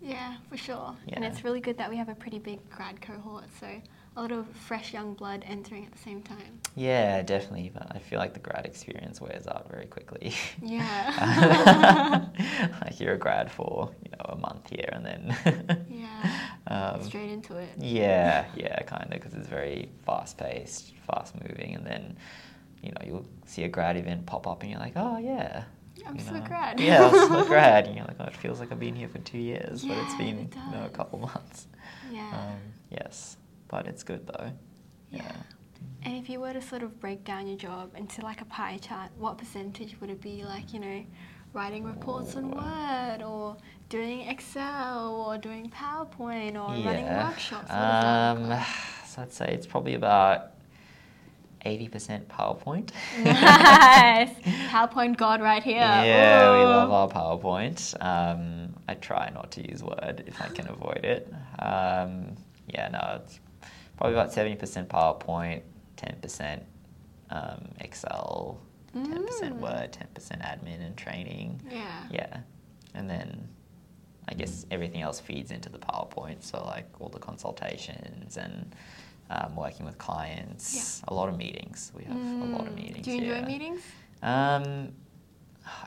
Yeah, 0.02 0.36
for 0.50 0.58
sure. 0.58 0.96
And 1.14 1.24
it's 1.24 1.44
really 1.44 1.62
good 1.62 1.78
that 1.78 1.90
we 1.90 1.98
have 1.98 2.10
a 2.10 2.16
pretty 2.16 2.38
big 2.40 2.60
grad 2.70 3.02
cohort, 3.02 3.46
so 3.60 3.68
a 4.16 4.22
lot 4.22 4.32
of 4.32 4.48
fresh 4.48 4.94
young 4.94 5.14
blood 5.14 5.44
entering 5.48 5.86
at 5.86 5.92
the 5.92 5.98
same 5.98 6.22
time. 6.22 6.60
Yeah, 6.76 7.22
definitely. 7.22 7.72
But 7.74 7.94
I 7.96 8.00
feel 8.00 8.20
like 8.20 8.34
the 8.34 8.40
grad 8.40 8.66
experience 8.66 9.20
wears 9.20 9.48
out 9.48 9.70
very 9.70 9.86
quickly. 9.86 10.34
Yeah. 10.62 12.26
like 12.82 13.00
you're 13.00 13.14
a 13.14 13.18
grad 13.18 13.52
for 13.52 13.92
you 14.04 14.12
know 14.12 14.26
a 14.30 14.36
month 14.38 14.70
here 14.70 14.90
and 14.92 15.06
then. 15.06 15.86
yeah. 15.90 16.40
um, 16.68 17.04
Straight 17.04 17.30
into 17.30 17.58
it. 17.58 17.70
yeah, 17.78 18.46
yeah, 18.56 18.82
kind 18.84 19.04
of, 19.04 19.10
because 19.12 19.34
it's 19.34 19.48
very 19.48 19.90
fast 20.06 20.38
paced, 20.38 20.94
fast 21.08 21.36
moving, 21.48 21.76
and 21.76 21.86
then 21.86 22.18
you 22.82 22.92
know 22.92 23.02
you'll 23.06 23.26
see 23.46 23.64
a 23.64 23.70
grad 23.70 23.98
event 23.98 24.26
pop 24.26 24.48
up 24.48 24.62
and 24.62 24.72
you're 24.72 24.80
like, 24.80 24.94
oh 24.96 25.18
yeah. 25.18 25.64
I'm 26.06 26.16
you 26.16 26.22
still 26.22 26.36
a 26.36 26.42
grad. 26.42 26.80
Yeah, 26.80 27.06
I'm 27.08 27.10
still 27.10 27.42
a 27.42 27.46
grad. 27.48 27.88
And 27.88 27.96
you're 27.96 28.06
like, 28.06 28.18
oh, 28.20 28.26
it 28.26 28.36
feels 28.36 28.60
like 28.60 28.72
I've 28.72 28.80
been 28.80 28.96
here 28.96 29.08
for 29.08 29.18
two 29.20 29.40
years, 29.40 29.84
but 29.84 29.98
it's 29.98 30.16
been 30.16 30.40
it 30.40 30.56
you 30.56 30.72
know 30.72 30.86
a 30.86 30.90
couple 30.90 31.20
months. 31.20 31.68
Yeah. 32.12 32.30
Um, 32.32 32.60
yes, 32.92 33.38
but 33.68 33.88
it's 33.88 34.04
good 34.04 34.28
though. 34.28 34.52
Yeah. 35.12 35.32
And 36.04 36.16
if 36.16 36.30
you 36.30 36.40
were 36.40 36.54
to 36.54 36.62
sort 36.62 36.84
of 36.84 37.00
break 37.00 37.24
down 37.24 37.48
your 37.48 37.58
job 37.58 37.92
into 37.96 38.22
like 38.22 38.42
a 38.42 38.46
pie 38.46 38.78
chart, 38.82 39.10
what 39.18 39.38
percentage 39.38 40.00
would 40.00 40.10
it 40.10 40.22
be 40.22 40.44
like, 40.44 40.74
you 40.74 40.80
know, 40.80 41.04
writing 41.54 41.84
reports 41.84 42.36
on 42.36 42.52
Word 42.52 43.24
or 43.24 43.58
doing 43.90 44.22
Excel 44.22 45.16
or 45.16 45.38
doing 45.38 45.72
PowerPoint 45.72 46.54
or 46.54 46.70
running 46.86 47.06
workshops? 47.06 47.72
Um, 47.72 48.50
like? 48.50 48.66
so 49.08 49.24
I'd 49.24 49.34
say 49.34 49.48
it's 49.48 49.66
probably 49.66 49.96
about 49.96 50.52
80% 51.66 52.26
PowerPoint. 52.26 52.92
nice. 53.24 54.30
PowerPoint 54.70 55.18
God 55.18 55.42
right 55.42 55.64
here. 55.64 55.78
Yeah, 55.78 56.52
we 56.52 56.64
love 56.66 56.92
our 56.92 57.10
PowerPoint. 57.10 57.96
Um, 58.00 58.76
I 58.88 58.94
try 58.94 59.32
not 59.34 59.50
to 59.54 59.68
use 59.68 59.82
Word 59.82 60.24
if 60.28 60.40
I 60.40 60.50
can 60.50 60.68
avoid 60.68 61.04
it. 61.04 61.34
Um, 61.58 62.36
yeah, 62.68 62.90
no, 62.90 63.22
it's 63.24 63.40
probably 63.98 64.14
about 64.16 64.32
70% 64.32 64.88
PowerPoint, 64.88 65.62
10% 65.98 66.62
um, 67.30 67.68
Excel, 67.80 68.60
10% 68.96 69.04
Mm. 69.04 69.60
Word, 69.60 69.92
10% 70.16 70.42
admin 70.42 70.86
and 70.86 70.96
training. 70.98 71.62
Yeah. 71.70 72.04
Yeah. 72.10 72.38
And 72.94 73.10
then 73.10 73.48
I 74.30 74.34
guess 74.34 74.66
everything 74.72 75.02
else 75.02 75.20
feeds 75.20 75.52
into 75.52 75.70
the 75.70 75.78
PowerPoint. 75.80 76.44
So, 76.44 76.64
like 76.66 76.88
all 77.00 77.10
the 77.10 77.20
consultations 77.20 78.38
and 78.38 78.74
um, 79.30 79.56
working 79.56 79.86
with 79.86 79.98
clients, 79.98 81.02
a 81.08 81.14
lot 81.14 81.30
of 81.30 81.38
meetings. 81.38 81.92
We 81.96 82.04
have 82.06 82.16
a 82.16 82.46
lot 82.46 82.68
of 82.68 82.74
Mm. 82.74 82.76
meetings. 82.76 83.06
Do 83.06 83.12
you 83.12 83.18
enjoy 83.22 83.36
here. 83.36 83.46
meetings? 83.46 83.82
Um, 84.22 84.92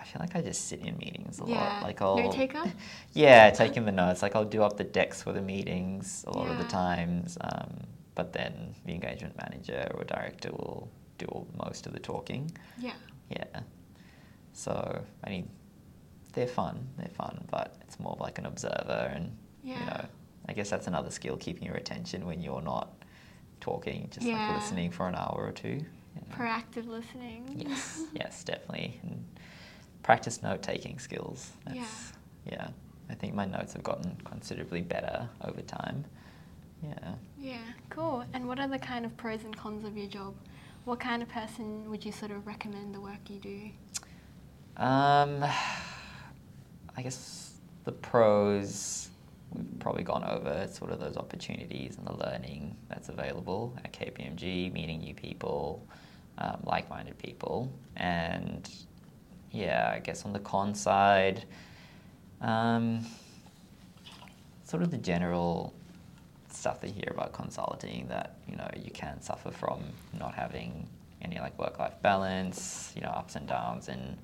I 0.00 0.04
feel 0.04 0.20
like 0.20 0.34
I 0.34 0.42
just 0.42 0.66
sit 0.68 0.80
in 0.80 0.96
meetings 0.98 1.40
a 1.40 1.44
Yeah. 1.46 1.54
lot. 1.54 1.82
Like 1.82 2.02
I'll 2.02 2.16
Note 2.16 2.32
taker? 2.32 2.62
Yeah, 3.12 3.50
taking 3.50 3.84
the 3.84 3.92
notes. 3.92 4.22
Like 4.22 4.34
I'll 4.36 4.44
do 4.44 4.62
up 4.62 4.76
the 4.76 4.84
decks 4.84 5.22
for 5.22 5.32
the 5.32 5.40
meetings 5.40 6.24
a 6.26 6.36
lot 6.36 6.48
of 6.48 6.58
the 6.58 6.64
times. 6.64 7.38
Um, 7.40 7.84
but 8.18 8.32
then 8.32 8.74
the 8.84 8.92
engagement 8.92 9.36
manager 9.40 9.86
or 9.94 10.02
director 10.02 10.50
will 10.50 10.90
do 11.18 11.26
all, 11.26 11.46
most 11.64 11.86
of 11.86 11.92
the 11.92 12.00
talking. 12.00 12.50
Yeah. 12.76 12.94
Yeah. 13.30 13.60
So 14.52 14.74
I 15.24 15.30
mean, 15.30 15.48
they're 16.32 16.48
fun. 16.48 16.84
They're 16.98 17.14
fun, 17.16 17.44
but 17.48 17.76
it's 17.82 18.00
more 18.00 18.12
of 18.14 18.20
like 18.20 18.38
an 18.38 18.46
observer, 18.46 19.12
and 19.14 19.30
you 19.62 19.76
know, 19.76 20.04
I 20.48 20.52
guess 20.52 20.68
that's 20.68 20.88
another 20.88 21.10
skill: 21.12 21.36
keeping 21.36 21.62
your 21.62 21.76
attention 21.76 22.26
when 22.26 22.42
you're 22.42 22.60
not 22.74 22.88
talking, 23.60 24.08
just 24.10 24.26
Yeah. 24.26 24.34
like 24.48 24.56
listening 24.60 24.90
for 24.90 25.06
an 25.08 25.14
hour 25.14 25.38
or 25.48 25.52
two. 25.52 25.80
Yeah. 26.16 26.36
Proactive 26.36 26.88
listening. 26.88 27.64
Yes, 27.68 28.02
yes, 28.12 28.42
definitely. 28.42 28.98
And 29.04 29.24
practice 30.02 30.42
note 30.42 30.62
taking 30.62 30.98
skills. 30.98 31.52
Yeah. 31.72 31.84
Yeah. 32.50 32.68
I 33.10 33.14
think 33.14 33.34
my 33.34 33.44
notes 33.46 33.72
have 33.74 33.84
gotten 33.84 34.16
considerably 34.24 34.82
better 34.82 35.28
over 35.44 35.62
time. 35.62 36.04
Yeah. 36.82 37.14
Yeah, 37.40 37.58
cool. 37.90 38.24
And 38.32 38.46
what 38.46 38.58
are 38.58 38.68
the 38.68 38.78
kind 38.78 39.04
of 39.04 39.16
pros 39.16 39.44
and 39.44 39.56
cons 39.56 39.84
of 39.84 39.96
your 39.96 40.08
job? 40.08 40.34
What 40.84 41.00
kind 41.00 41.22
of 41.22 41.28
person 41.28 41.90
would 41.90 42.04
you 42.04 42.12
sort 42.12 42.30
of 42.30 42.46
recommend 42.46 42.94
the 42.94 43.00
work 43.00 43.18
you 43.28 43.38
do? 43.38 44.82
Um, 44.82 45.44
I 46.96 47.02
guess 47.02 47.54
the 47.84 47.92
pros 47.92 49.10
we've 49.52 49.78
probably 49.78 50.02
gone 50.02 50.24
over. 50.24 50.68
Sort 50.70 50.90
of 50.90 51.00
those 51.00 51.16
opportunities 51.16 51.96
and 51.96 52.06
the 52.06 52.14
learning 52.24 52.76
that's 52.88 53.08
available 53.08 53.76
at 53.84 53.92
KPMG, 53.92 54.72
meeting 54.72 55.00
new 55.00 55.14
people, 55.14 55.86
um, 56.38 56.58
like-minded 56.64 57.18
people, 57.18 57.70
and 57.96 58.68
yeah, 59.50 59.92
I 59.94 59.98
guess 60.00 60.24
on 60.24 60.32
the 60.32 60.38
con 60.38 60.74
side, 60.74 61.44
um, 62.40 63.04
sort 64.64 64.82
of 64.82 64.90
the 64.90 64.98
general 64.98 65.74
stuff 66.52 66.80
that 66.80 66.88
you 66.88 66.94
hear 66.94 67.12
about 67.12 67.32
consulting 67.32 68.06
that 68.08 68.36
you 68.48 68.56
know 68.56 68.68
you 68.76 68.90
can 68.90 69.20
suffer 69.20 69.50
from 69.50 69.82
not 70.18 70.34
having 70.34 70.88
any 71.22 71.38
like 71.40 71.58
work-life 71.58 71.94
balance, 72.02 72.92
you 72.94 73.02
know, 73.02 73.08
ups 73.08 73.34
and 73.36 73.46
downs, 73.46 73.88
and 73.88 74.16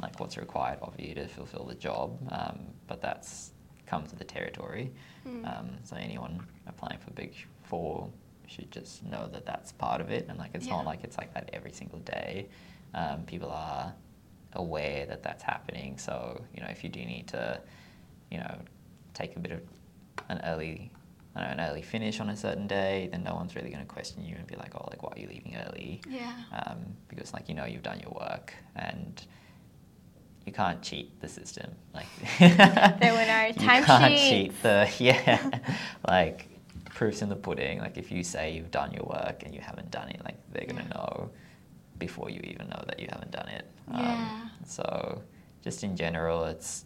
like 0.00 0.20
what's 0.20 0.36
required 0.36 0.78
of 0.82 0.98
you 1.00 1.14
to 1.14 1.26
fulfill 1.26 1.64
the 1.64 1.74
job. 1.74 2.18
Um, 2.30 2.58
but 2.86 3.00
that's 3.00 3.52
comes 3.86 4.10
with 4.10 4.18
the 4.18 4.24
territory. 4.24 4.92
Mm. 5.26 5.58
Um, 5.58 5.70
so 5.82 5.96
anyone 5.96 6.46
applying 6.66 6.98
for 6.98 7.10
Big 7.12 7.32
Four 7.62 8.10
should 8.46 8.70
just 8.70 9.02
know 9.04 9.28
that 9.32 9.46
that's 9.46 9.72
part 9.72 10.00
of 10.00 10.10
it, 10.10 10.26
and 10.28 10.38
like 10.38 10.50
it's 10.54 10.66
Yeah. 10.66 10.76
not 10.76 10.84
like 10.86 11.04
it's 11.04 11.16
like 11.18 11.32
that 11.34 11.50
every 11.52 11.72
single 11.72 11.98
day. 12.00 12.48
Um, 12.94 13.22
people 13.24 13.50
are 13.50 13.94
aware 14.54 15.06
that 15.06 15.22
that's 15.22 15.42
happening. 15.42 15.98
So 15.98 16.42
you 16.54 16.60
know, 16.62 16.68
if 16.68 16.82
you 16.84 16.90
do 16.90 17.00
need 17.04 17.28
to, 17.28 17.60
you 18.30 18.38
know, 18.38 18.58
take 19.14 19.36
a 19.36 19.40
bit 19.40 19.52
of 19.52 19.60
an 20.28 20.40
early, 20.44 20.90
I 21.36 21.40
don't 21.46 21.56
know, 21.56 21.62
an 21.64 21.70
early 21.70 21.82
finish 21.82 22.18
on 22.20 22.30
a 22.30 22.36
certain 22.36 22.66
day, 22.66 23.08
then 23.12 23.22
no 23.22 23.34
one's 23.34 23.54
really 23.54 23.70
going 23.70 23.82
to 23.82 23.86
question 23.86 24.24
you 24.24 24.34
and 24.36 24.46
be 24.46 24.56
like, 24.56 24.74
oh, 24.74 24.86
like 24.90 25.02
why 25.02 25.12
are 25.14 25.18
you 25.20 25.28
leaving 25.28 25.56
early? 25.66 26.00
Yeah. 26.08 26.32
um, 26.52 26.78
because 27.08 27.32
like 27.32 27.48
you 27.48 27.54
know 27.54 27.64
you've 27.64 27.82
done 27.82 28.00
your 28.00 28.10
work 28.12 28.54
and 28.76 29.22
you 30.46 30.52
can't 30.52 30.80
cheat 30.82 31.20
the 31.20 31.28
system. 31.28 31.70
Like 31.94 32.06
There 32.38 33.12
were 33.12 33.26
no 33.26 33.52
time 33.66 33.80
you 33.80 33.84
can't 33.86 34.16
cheat 34.16 34.62
the 34.62 34.90
yeah, 34.98 35.60
like 36.08 36.48
proofs 36.94 37.22
in 37.22 37.28
the 37.28 37.36
pudding. 37.36 37.78
Like 37.80 37.98
if 37.98 38.10
you 38.10 38.24
say 38.24 38.52
you've 38.54 38.70
done 38.70 38.92
your 38.92 39.04
work 39.04 39.42
and 39.44 39.54
you 39.54 39.60
haven't 39.60 39.90
done 39.90 40.08
it, 40.08 40.20
like 40.24 40.36
they're 40.52 40.66
gonna 40.66 40.82
Yeah. 40.88 40.94
know 40.96 41.30
before 41.98 42.30
you 42.30 42.40
even 42.44 42.68
know 42.68 42.82
that 42.86 42.98
you 43.00 43.08
haven't 43.10 43.30
done 43.32 43.48
it. 43.48 43.66
Yeah. 43.92 44.48
So 44.66 45.22
just 45.62 45.84
in 45.84 45.96
general, 45.96 46.44
it's 46.44 46.84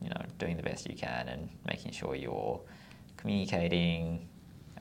you 0.00 0.08
know 0.08 0.22
doing 0.38 0.56
the 0.56 0.62
best 0.62 0.88
you 0.88 0.96
can 0.96 1.28
and 1.28 1.48
making 1.66 1.92
sure 1.92 2.14
you're 2.14 2.60
communicating. 3.22 4.28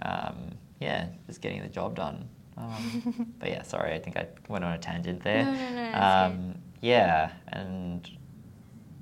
Um, 0.02 0.52
yeah, 0.80 1.08
just 1.28 1.42
getting 1.42 1.62
the 1.62 1.68
job 1.70 1.96
done. 1.96 2.28
Um, 2.58 3.36
but 3.40 3.50
yeah, 3.50 3.62
sorry, 3.62 3.94
I 3.94 4.00
think 4.00 4.18
I 4.18 4.28
went 4.50 4.66
on 4.66 4.74
a 4.74 4.78
tangent 4.80 5.24
there. 5.24 5.46
No, 5.46 5.52
no, 5.54 5.92
no, 5.92 6.00
Um, 6.02 6.56
yeah, 6.82 7.32
and 7.50 8.10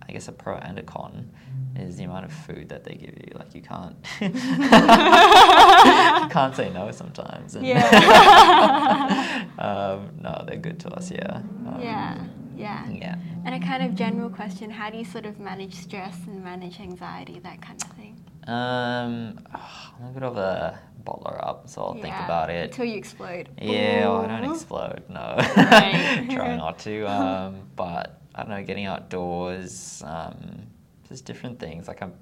I 0.07 0.11
guess 0.11 0.27
a 0.27 0.31
pro 0.33 0.55
and 0.57 0.77
a 0.77 0.83
con 0.83 1.31
is 1.77 1.95
the 1.97 2.03
amount 2.03 2.25
of 2.25 2.33
food 2.33 2.67
that 2.69 2.83
they 2.83 2.95
give 2.95 3.15
you. 3.17 3.31
Like 3.35 3.55
you 3.55 3.61
can't, 3.61 3.95
you 4.19 4.29
can't 6.29 6.55
say 6.55 6.69
no 6.73 6.91
sometimes. 6.91 7.55
And 7.55 7.65
Yeah. 7.65 9.45
um, 9.57 10.09
no, 10.21 10.43
they're 10.47 10.57
good 10.57 10.79
to 10.81 10.89
us. 10.89 11.09
Yeah. 11.11 11.35
Um, 11.67 11.77
yeah. 11.81 12.17
Yeah. 12.57 12.89
Yeah. 12.89 13.15
And 13.45 13.55
a 13.55 13.65
kind 13.65 13.83
of 13.83 13.95
general 13.95 14.29
question: 14.29 14.69
How 14.69 14.89
do 14.89 14.97
you 14.97 15.05
sort 15.05 15.25
of 15.25 15.39
manage 15.39 15.75
stress 15.75 16.17
and 16.27 16.43
manage 16.43 16.79
anxiety, 16.81 17.39
that 17.39 17.61
kind 17.61 17.81
of 17.81 17.89
thing? 17.91 17.98
Um, 18.47 19.39
I'm 19.99 20.07
a 20.07 20.11
bit 20.13 20.23
of 20.23 20.37
a 20.37 20.79
bottler 21.03 21.45
up, 21.45 21.69
so 21.69 21.81
I'll 21.81 21.93
think 21.93 22.15
about 22.19 22.49
it. 22.49 22.71
until 22.71 22.85
you 22.85 22.97
explode. 22.97 23.49
Yeah, 23.61 24.07
well, 24.09 24.21
I 24.21 24.27
don't 24.39 24.51
explode. 24.53 25.03
No, 25.09 25.35
Right. 25.57 26.27
try 26.31 26.55
not 26.55 26.79
to. 26.79 27.05
Um, 27.09 27.69
but 27.75 28.21
I 28.35 28.41
don't 28.41 28.51
know, 28.51 28.63
getting 28.63 28.85
outdoors, 28.85 30.01
um, 30.05 30.67
just 31.07 31.25
different 31.25 31.59
things. 31.59 31.87
Like 31.87 32.01
I'm, 32.01 32.13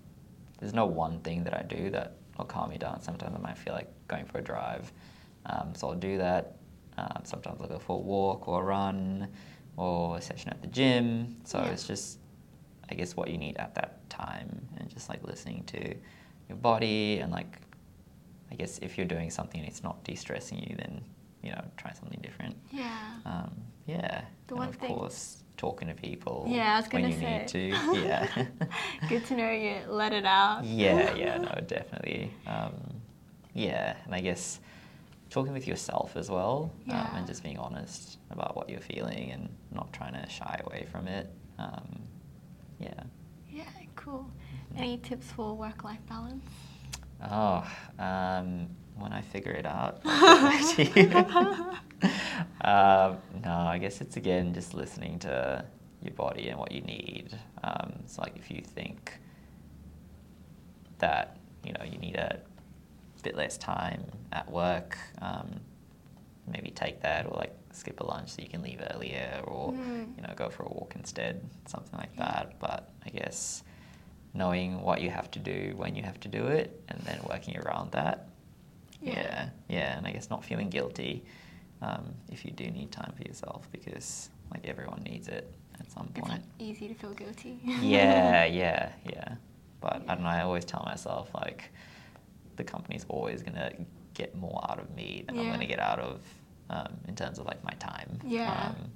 there's 0.59 0.73
no 0.73 0.85
one 0.85 1.19
thing 1.19 1.43
that 1.43 1.53
I 1.53 1.63
do 1.63 1.89
that 1.91 2.13
will 2.37 2.45
calm 2.45 2.69
me 2.69 2.77
down. 2.77 3.01
Sometimes 3.01 3.35
I 3.35 3.39
might 3.39 3.57
feel 3.57 3.73
like 3.73 3.87
going 4.07 4.25
for 4.25 4.39
a 4.39 4.41
drive, 4.41 4.91
um, 5.45 5.73
so 5.75 5.89
I'll 5.89 5.95
do 5.95 6.17
that. 6.17 6.57
Um, 6.97 7.21
sometimes 7.23 7.61
I'll 7.61 7.67
go 7.67 7.77
for 7.79 7.97
a 7.97 8.01
walk 8.01 8.47
or 8.47 8.61
a 8.61 8.65
run, 8.65 9.27
or 9.75 10.17
a 10.17 10.21
session 10.21 10.49
at 10.49 10.61
the 10.61 10.67
gym. 10.67 11.35
So 11.43 11.59
Yeah. 11.59 11.65
it's 11.69 11.85
just, 11.85 12.17
I 12.89 12.95
guess, 12.95 13.15
what 13.15 13.29
you 13.29 13.37
need 13.37 13.57
at 13.57 13.75
that 13.75 14.09
time, 14.09 14.67
and 14.77 14.89
just 14.89 15.09
like 15.09 15.23
listening 15.23 15.63
to 15.67 15.95
your 16.49 16.57
body 16.57 17.19
and 17.19 17.31
like 17.31 17.59
I 18.51 18.55
guess 18.55 18.79
if 18.79 18.97
you're 18.97 19.07
doing 19.07 19.29
something 19.29 19.59
and 19.59 19.67
it's 19.69 19.83
not 19.83 20.03
de-stressing 20.05 20.59
you, 20.59 20.75
then 20.77 21.01
you 21.43 21.51
know 21.51 21.63
try 21.77 21.91
something 21.93 22.19
different. 22.21 22.55
Yeah. 22.71 22.97
Um, 23.25 23.51
yeah, 23.85 24.21
The 24.47 24.53
and 24.53 24.59
one 24.59 24.67
of 24.69 24.75
thing- 24.75 24.93
course 24.95 25.43
talking 25.57 25.87
to 25.87 25.93
people. 25.95 26.45
Yeah, 26.47 26.75
I 26.75 26.77
was 26.79 26.87
when 26.91 27.01
gonna 27.03 27.13
when 27.15 27.21
you 27.21 27.49
say. 27.49 27.69
need 27.69 27.73
to. 27.95 27.97
Yeah, 28.07 28.45
Good 29.09 29.25
to 29.25 29.35
know 29.35 29.51
you 29.51 29.75
let 29.89 30.13
it 30.13 30.25
out. 30.25 30.63
yeah, 30.63 31.13
yeah. 31.15 31.37
No, 31.47 31.53
definitely. 31.67 32.31
Um, 32.45 32.73
yeah, 33.53 33.95
and 34.05 34.13
I 34.15 34.21
guess 34.21 34.59
talking 35.29 35.51
with 35.51 35.67
yourself 35.67 36.15
as 36.15 36.29
well, 36.29 36.71
um, 36.89 37.07
and 37.15 37.27
just 37.27 37.43
being 37.43 37.57
honest 37.57 38.17
about 38.29 38.55
what 38.55 38.69
you're 38.69 38.79
feeling 38.79 39.31
and 39.31 39.49
not 39.71 39.91
trying 39.91 40.13
to 40.13 40.29
shy 40.29 40.61
away 40.65 40.85
from 40.91 41.07
it. 41.07 41.29
Um, 41.59 42.03
yeah. 42.79 43.03
Yeah, 43.49 43.63
cool. 43.95 44.29
Any 44.75 44.97
tips 44.97 45.31
for 45.31 45.55
work-life 45.55 45.99
balance? 46.07 46.45
Oh, 47.29 47.67
um, 47.97 48.67
when 48.95 49.11
I 49.11 49.21
figure 49.21 49.51
it 49.51 49.65
out, 49.65 50.01
I'll 50.05 50.51
get 50.51 50.95
back 50.95 51.23
to 51.23 52.01
you. 52.03 52.09
um, 52.61 53.17
no, 53.43 53.51
I 53.51 53.77
guess 53.79 54.01
it's 54.01 54.17
again 54.17 54.53
just 54.53 54.73
listening 54.73 55.19
to 55.19 55.65
your 56.03 56.13
body 56.13 56.49
and 56.49 56.59
what 56.59 56.71
you 56.71 56.81
need. 56.81 57.37
Um, 57.63 57.93
so, 58.05 58.21
like, 58.21 58.35
if 58.37 58.51
you 58.51 58.61
think 58.61 59.19
that 60.99 61.37
you 61.63 61.73
know 61.73 61.83
you 61.83 61.97
need 61.97 62.15
a 62.15 62.39
bit 63.23 63.35
less 63.35 63.57
time 63.57 64.03
at 64.31 64.49
work, 64.51 64.97
um, 65.21 65.59
maybe 66.47 66.69
take 66.71 67.01
that, 67.01 67.25
or 67.25 67.35
like 67.35 67.55
skip 67.77 67.99
a 67.99 68.03
lunch 68.05 68.29
so 68.29 68.41
you 68.41 68.49
can 68.49 68.61
leave 68.61 68.81
earlier, 68.93 69.41
or 69.45 69.71
Mm. 69.73 70.15
you 70.15 70.21
know 70.23 70.33
go 70.35 70.49
for 70.49 70.63
a 70.63 70.69
walk 70.69 70.93
instead, 70.95 71.41
something 71.67 71.97
like 71.99 72.15
that. 72.17 72.59
But 72.59 72.91
I 73.05 73.09
guess 73.09 73.63
knowing 74.33 74.81
what 74.81 75.01
you 75.01 75.09
have 75.09 75.29
to 75.31 75.39
do 75.39 75.73
when 75.77 75.95
you 75.95 76.03
have 76.03 76.19
to 76.21 76.27
do 76.27 76.47
it 76.47 76.79
and 76.89 76.99
then 77.01 77.19
working 77.29 77.57
around 77.57 77.91
that. 77.91 78.27
Yeah. 79.01 79.13
Yeah, 79.13 79.49
yeah, 79.69 79.97
and 79.97 80.07
I 80.07 80.11
guess 80.11 80.29
not 80.29 80.43
feeling 80.43 80.69
guilty 80.69 81.23
um, 81.81 82.13
if 82.31 82.43
you 82.45 82.51
do 82.51 82.65
need 82.69 82.91
time 82.91 83.13
for 83.15 83.23
yourself 83.23 83.67
because 83.71 84.29
like 84.51 84.67
everyone 84.67 85.03
needs 85.03 85.27
it 85.27 85.51
at 85.79 85.91
some 85.91 86.09
It's 86.15 86.27
point. 86.27 86.43
easy 86.59 86.87
to 86.87 86.93
feel 86.95 87.13
guilty. 87.13 87.59
yeah, 87.63 88.45
yeah, 88.63 88.91
yeah. 89.05 89.35
But 89.81 90.01
I 90.07 90.15
don't 90.15 90.23
know, 90.23 90.29
I 90.29 90.41
always 90.41 90.65
tell 90.65 90.83
myself 90.85 91.29
like 91.35 91.69
the 92.55 92.63
company's 92.63 93.05
always 93.09 93.43
gonna 93.43 93.71
get 94.15 94.35
more 94.35 94.59
out 94.69 94.79
of 94.79 94.89
me 94.95 95.23
than 95.27 95.37
I'm 95.37 95.51
gonna 95.51 95.67
get 95.67 95.79
out 95.79 95.99
of 95.99 96.19
um, 96.69 96.93
in 97.07 97.15
terms 97.15 97.39
of 97.39 97.45
like 97.45 97.63
my 97.63 97.73
time. 97.79 98.19
Yeah. 98.25 98.73
Um, 98.77 98.91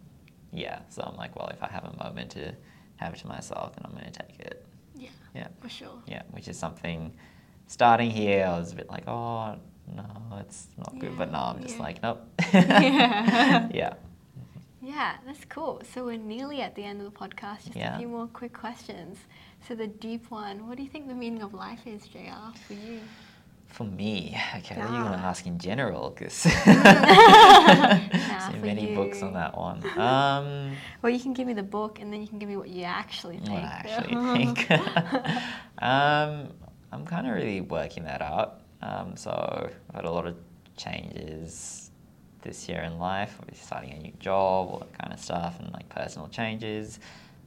yeah. 0.52 0.80
So 0.90 1.02
I'm 1.04 1.16
like, 1.16 1.36
well, 1.36 1.48
if 1.50 1.62
I 1.64 1.68
have 1.68 1.86
a 1.86 2.04
moment 2.04 2.32
to 2.32 2.54
have 2.98 3.14
it 3.14 3.20
to 3.20 3.28
myself, 3.28 3.76
then 3.76 3.84
I'm 3.86 3.92
gonna 3.94 4.12
take 4.12 4.40
it. 4.40 4.66
yeah, 4.96 5.10
Yeah. 5.34 5.48
for 5.62 5.70
sure. 5.70 6.02
Yeah, 6.08 6.24
which 6.32 6.48
is 6.48 6.58
something. 6.58 7.14
Starting 7.68 8.12
here, 8.12 8.46
I 8.46 8.60
was 8.60 8.74
a 8.74 8.76
bit 8.76 8.90
like, 8.90 9.08
oh 9.08 9.56
no, 9.96 10.06
it's 10.40 10.68
not 10.78 10.98
good. 11.00 11.18
But 11.18 11.32
now 11.32 11.54
I'm 11.56 11.62
just 11.62 11.78
yeah. 11.78 11.82
like, 11.82 12.04
nope. 12.04 12.22
Yeah. 12.54 13.70
yeah. 13.74 13.94
Yeah, 14.84 15.14
that's 15.26 15.46
cool. 15.46 15.82
So 15.94 16.06
we're 16.06 16.18
nearly 16.18 16.62
at 16.62 16.76
the 16.76 16.84
end 16.84 17.02
of 17.02 17.06
the 17.14 17.18
podcast. 17.18 17.66
Just 17.66 17.76
Yeah. 17.76 17.96
a 17.96 18.00
few 18.00 18.08
more 18.08 18.28
quick 18.28 18.52
questions. 18.52 19.18
So 19.68 19.76
the 19.76 19.88
deep 19.88 20.30
one, 20.32 20.68
what 20.68 20.76
do 20.76 20.84
you 20.84 20.90
think 20.90 21.08
the 21.08 21.14
meaning 21.14 21.44
of 21.44 21.54
life 21.54 21.86
is, 21.86 22.08
JR, 22.08 22.52
for 22.68 22.74
you? 22.74 23.00
For 23.72 23.84
me, 23.86 24.38
okay, 24.58 24.76
I 24.76 24.82
thought 24.84 24.92
you 24.92 24.98
were 25.04 25.10
going 25.10 25.20
to 25.20 25.26
ask 25.26 25.46
in 25.48 25.58
general 25.58 26.10
because 26.12 26.46
Nah, 26.66 28.50
for 28.50 28.58
many 28.58 28.94
books 28.94 29.24
on 29.24 29.34
that 29.34 29.58
one. 29.58 29.84
Um, 29.98 30.76
Well, 31.02 31.12
you 31.12 31.20
can 31.20 31.34
give 31.34 31.48
me 31.48 31.54
the 31.54 31.64
book, 31.64 32.00
and 32.00 32.12
then 32.12 32.22
you 32.22 32.28
can 32.28 32.38
give 32.40 32.50
me 32.50 32.58
what 32.58 32.70
you 32.70 32.84
actually 32.84 33.38
think. 33.38 33.50
what 33.50 33.60
I 33.60 33.84
actually 33.86 34.16
think. 34.34 34.72
um, 35.82 36.50
I'm 36.92 37.06
kind 37.06 37.28
of 37.28 37.34
really 37.34 37.62
working 37.62 38.04
that 38.04 38.22
out. 38.22 38.62
Um, 38.82 39.16
so 39.16 39.32
I've 39.32 39.96
had 39.96 40.06
a 40.06 40.12
lot 40.12 40.28
of 40.28 40.36
changes 40.78 41.92
this 42.42 42.68
year 42.68 42.82
in 42.82 42.98
life, 42.98 43.36
obviously 43.40 43.64
starting 43.66 43.92
a 43.94 44.00
new 44.00 44.14
job, 44.20 44.68
all 44.70 44.80
that 44.80 44.98
kind 45.00 45.14
of 45.14 45.20
stuff, 45.20 45.60
and 45.60 45.72
like 45.72 45.88
personal 45.90 46.28
changes. 46.28 47.00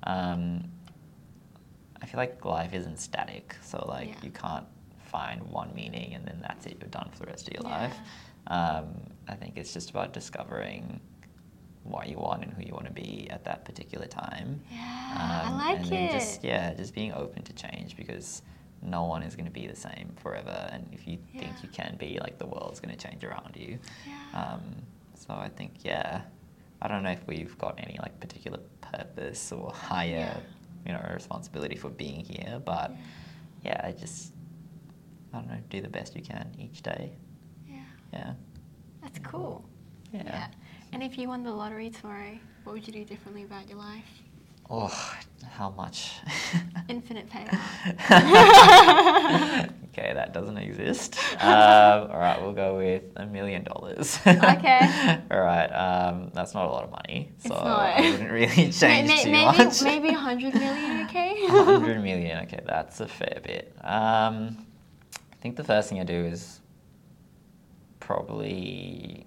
Um, 0.04 0.64
I 2.00 2.06
feel 2.06 2.18
like 2.18 2.44
life 2.44 2.72
isn't 2.74 2.98
static, 2.98 3.56
so 3.62 3.84
like 3.88 4.08
Yeah. 4.08 4.14
you 4.22 4.30
can't 4.30 4.66
find 5.16 5.40
one 5.60 5.70
meaning 5.74 6.08
and 6.16 6.22
then 6.28 6.38
that's 6.46 6.66
it. 6.66 6.76
You're 6.80 6.88
done 7.00 7.08
for 7.12 7.20
the 7.20 7.26
rest 7.26 7.46
of 7.48 7.54
your 7.54 7.62
Yeah. 7.70 7.78
life. 7.80 7.98
Um, 8.58 8.86
I 9.28 9.34
think 9.40 9.52
it's 9.60 9.72
just 9.72 9.90
about 9.90 10.12
discovering 10.12 11.00
what 11.84 12.08
you 12.08 12.18
want 12.26 12.42
and 12.44 12.52
who 12.54 12.62
you 12.68 12.72
want 12.78 12.86
to 12.92 12.96
be 13.06 13.28
at 13.30 13.44
that 13.44 13.64
particular 13.64 14.06
time. 14.06 14.48
Yeah, 14.70 14.80
I 15.18 15.48
Um, 15.48 15.58
like 15.58 15.78
and 15.80 15.92
it. 15.92 16.10
Just 16.18 16.42
yeah, 16.42 16.74
just 16.74 16.94
being 16.94 17.12
open 17.12 17.42
to 17.44 17.52
change 17.52 17.96
because 17.96 18.42
no 18.82 19.04
one 19.04 19.22
is 19.22 19.34
going 19.36 19.46
to 19.52 19.56
be 19.62 19.66
the 19.74 19.76
same 19.88 20.08
forever. 20.24 20.58
And 20.72 20.82
if 20.92 21.06
you 21.08 21.16
think 21.38 21.52
you 21.62 21.68
can 21.80 21.96
be, 22.04 22.18
like 22.20 22.38
the 22.38 22.46
world's 22.46 22.80
going 22.80 22.94
to 22.96 23.02
change 23.08 23.22
around 23.24 23.52
you. 23.56 23.78
Yeah. 24.06 24.40
Um, 24.40 24.62
so 25.14 25.32
I 25.34 25.48
think 25.58 25.70
yeah, 25.84 26.22
I 26.82 26.88
don't 26.88 27.02
know 27.06 27.10
if 27.18 27.24
we've 27.26 27.56
got 27.58 27.74
any 27.78 27.96
like 28.02 28.18
particular 28.18 28.60
purpose 28.92 29.52
or 29.52 29.70
higher, 29.70 30.32
Yeah. 30.34 30.40
you 30.86 30.92
know, 30.94 31.02
responsibility 31.14 31.76
for 31.76 31.88
being 31.90 32.20
here, 32.24 32.60
but 32.64 32.90
yeah, 33.62 33.80
I 33.88 33.92
just 33.92 34.33
I 35.34 35.38
don't 35.38 35.48
know, 35.48 35.58
do 35.68 35.80
the 35.80 35.88
best 35.88 36.14
you 36.14 36.22
can 36.22 36.48
each 36.58 36.82
day. 36.82 37.10
yeah, 37.68 37.76
Yeah. 38.12 38.34
that's 39.02 39.18
cool. 39.18 39.64
Yeah. 40.12 40.46
And 40.92 41.02
if 41.02 41.18
you 41.18 41.28
won 41.28 41.42
the 41.42 41.50
lottery 41.50 41.90
tomorrow, 41.90 42.38
what 42.62 42.74
would 42.74 42.86
you 42.86 42.92
do 42.92 43.04
differently 43.04 43.42
about 43.42 43.68
your 43.68 43.78
life? 43.78 44.04
Oh, 44.70 45.14
how 45.50 45.70
much? 45.70 46.12
Infinite 46.88 47.28
payout. 47.28 47.50
okay, 49.90 50.12
that 50.14 50.32
doesn't 50.32 50.56
exist. 50.56 51.18
Um, 51.42 52.10
all 52.12 52.18
right, 52.18 52.40
we'll 52.40 52.52
go 52.52 52.76
with 52.78 53.02
a 53.16 53.26
million 53.26 53.64
dollars. 53.64 54.20
Okay. 54.24 55.20
all 55.32 55.40
right, 55.40 55.66
um, 55.66 56.30
that's 56.32 56.54
not 56.54 56.66
a 56.66 56.70
lot 56.70 56.84
of 56.84 56.90
money, 56.92 57.32
It's 57.38 57.48
so 57.48 57.54
not. 57.54 57.98
I 57.98 58.08
wouldn't 58.10 58.30
really 58.30 58.70
change 58.70 59.08
May- 59.08 59.24
too 59.24 59.30
maybe, 59.32 59.58
much. 59.58 59.82
maybe 59.82 60.08
100 60.10 60.54
million, 60.54 61.06
okay? 61.08 61.42
100 61.48 62.02
million, 62.02 62.38
okay, 62.44 62.60
that's 62.64 63.00
a 63.00 63.08
fair 63.08 63.40
bit. 63.42 63.74
Um, 63.82 64.64
think 65.44 65.56
the 65.56 65.64
first 65.64 65.90
thing 65.90 66.00
I 66.00 66.04
do 66.04 66.24
is 66.24 66.60
probably 68.00 69.26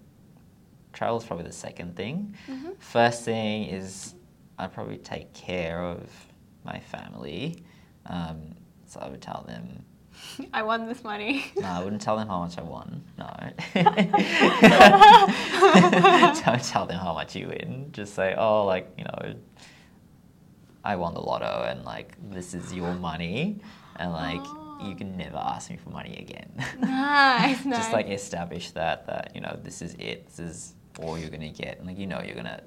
travel 0.91 1.17
is 1.19 1.23
probably 1.23 1.45
the 1.45 1.51
second 1.51 1.95
thing. 1.95 2.33
Mhm. 2.47 2.75
First 2.79 3.23
thing 3.23 3.65
is 3.65 4.15
I'd 4.57 4.73
probably 4.73 4.97
take 4.97 5.31
care 5.35 5.79
of 5.83 6.09
my 6.63 6.79
family. 6.79 7.63
Um, 8.07 8.55
so 8.87 8.99
I 8.99 9.09
would 9.09 9.21
tell 9.21 9.43
them. 9.47 9.83
I 10.53 10.63
won 10.63 10.87
this 10.87 11.03
money. 11.03 11.45
No, 11.55 11.67
I 11.67 11.83
wouldn't 11.83 12.01
tell 12.01 12.17
them 12.17 12.27
how 12.29 12.39
much 12.39 12.57
I 12.57 12.63
won. 12.63 13.03
No. 13.19 13.29
Don't 16.45 16.63
tell 16.63 16.87
them 16.87 16.97
how 16.97 17.13
much 17.13 17.35
you 17.35 17.49
win. 17.49 17.89
Just 17.91 18.15
say, 18.15 18.33
oh, 18.35 18.65
like, 18.65 18.91
you 18.97 19.03
know, 19.03 19.35
I 20.83 20.95
won 20.95 21.13
the 21.13 21.21
lotto 21.21 21.63
and, 21.69 21.85
like, 21.85 22.15
this 22.31 22.55
is 22.55 22.73
your 22.73 22.95
money. 22.95 23.59
And, 23.97 24.11
like, 24.11 24.41
you 24.81 24.95
can 24.95 25.17
never 25.17 25.37
ask 25.37 25.69
me 25.69 25.77
for 25.77 25.89
money 25.89 26.15
again. 26.17 26.49
nice, 26.79 27.65
nice. 27.65 27.77
Just, 27.79 27.93
like, 27.93 28.09
establish 28.09 28.71
that, 28.71 29.05
that, 29.07 29.31
you 29.35 29.41
know, 29.41 29.57
this 29.63 29.81
is 29.81 29.93
it. 29.95 30.27
This 30.27 30.39
is 30.39 30.73
all 30.99 31.17
you're 31.17 31.29
going 31.29 31.41
to 31.41 31.49
get. 31.63 31.77
And, 31.79 31.87
like, 31.87 31.97
you 31.97 32.07
know, 32.07 32.21
you're 32.23 32.33
going 32.35 32.45
to, 32.45 32.61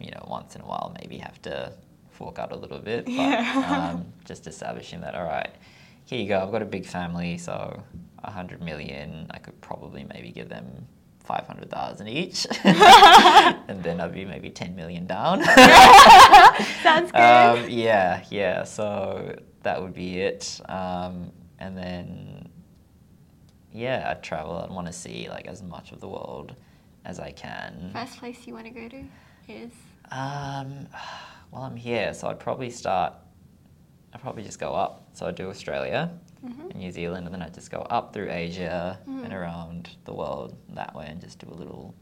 you 0.00 0.10
know, 0.10 0.24
once 0.28 0.54
in 0.56 0.62
a 0.62 0.66
while 0.66 0.94
maybe 1.00 1.18
have 1.18 1.40
to 1.42 1.72
fork 2.10 2.38
out 2.38 2.52
a 2.52 2.56
little 2.56 2.78
bit. 2.78 3.04
But 3.06 3.12
Yeah. 3.12 3.90
um, 3.94 4.06
just 4.24 4.46
establishing 4.46 5.00
that, 5.02 5.14
all 5.14 5.24
right, 5.24 5.50
here 6.04 6.20
you 6.20 6.28
go. 6.28 6.40
I've 6.40 6.50
got 6.52 6.62
a 6.62 6.66
big 6.66 6.86
family, 6.86 7.38
so 7.38 7.82
a 8.24 8.30
hundred 8.30 8.62
million. 8.62 9.26
I 9.30 9.38
could 9.38 9.60
probably 9.60 10.04
maybe 10.12 10.30
give 10.32 10.48
them 10.48 10.86
five 11.28 11.46
hundred 11.46 11.70
thousand 11.70 12.08
each, 12.08 12.46
and 12.64 13.82
then 13.84 14.00
I'd 14.00 14.14
be 14.14 14.24
maybe 14.24 14.50
ten 14.50 14.74
million 14.74 15.06
down. 15.06 15.44
Sounds 16.82 17.12
good. 17.12 17.20
um, 17.20 17.68
yeah, 17.68 18.24
yeah. 18.30 18.64
So 18.64 19.36
that 19.62 19.80
would 19.80 19.92
be 19.94 20.18
it. 20.20 20.60
Um, 20.68 21.30
and 21.60 21.76
then, 21.76 22.48
yeah, 23.72 24.08
I'd 24.10 24.22
travel. 24.22 24.56
I'd 24.58 24.70
want 24.70 24.86
to 24.86 24.92
see 24.92 25.28
like 25.28 25.46
as 25.46 25.62
much 25.62 25.92
of 25.92 26.00
the 26.00 26.08
world 26.08 26.56
as 27.04 27.20
I 27.20 27.30
can. 27.32 27.90
First 27.92 28.18
place 28.18 28.46
you 28.46 28.54
want 28.54 28.66
to 28.66 28.70
go 28.72 28.88
to 28.88 29.04
is 29.48 29.72
Um, 30.10 30.88
well, 31.52 31.62
I'm 31.62 31.76
here, 31.76 32.14
so 32.14 32.28
I'd 32.28 32.40
probably 32.40 32.70
start. 32.70 33.12
I'd 34.14 34.20
probably 34.20 34.42
just 34.42 34.58
go 34.58 34.72
up. 34.74 35.08
So 35.12 35.26
I'd 35.26 35.34
do 35.36 35.48
Australia 35.50 36.10
Mhm. 36.44 36.70
and 36.70 36.74
New 36.76 36.90
Zealand, 36.90 37.26
and 37.26 37.34
then 37.34 37.42
I'd 37.42 37.54
just 37.54 37.70
go 37.70 37.80
up 37.80 38.12
through 38.12 38.30
Asia 38.30 38.98
Mhm. 39.06 39.24
and 39.24 39.32
around 39.32 39.90
the 40.04 40.14
world 40.14 40.56
that 40.70 40.94
way, 40.94 41.06
and 41.08 41.20
just 41.20 41.38
do 41.38 41.48
a 41.50 41.54
little 41.54 41.94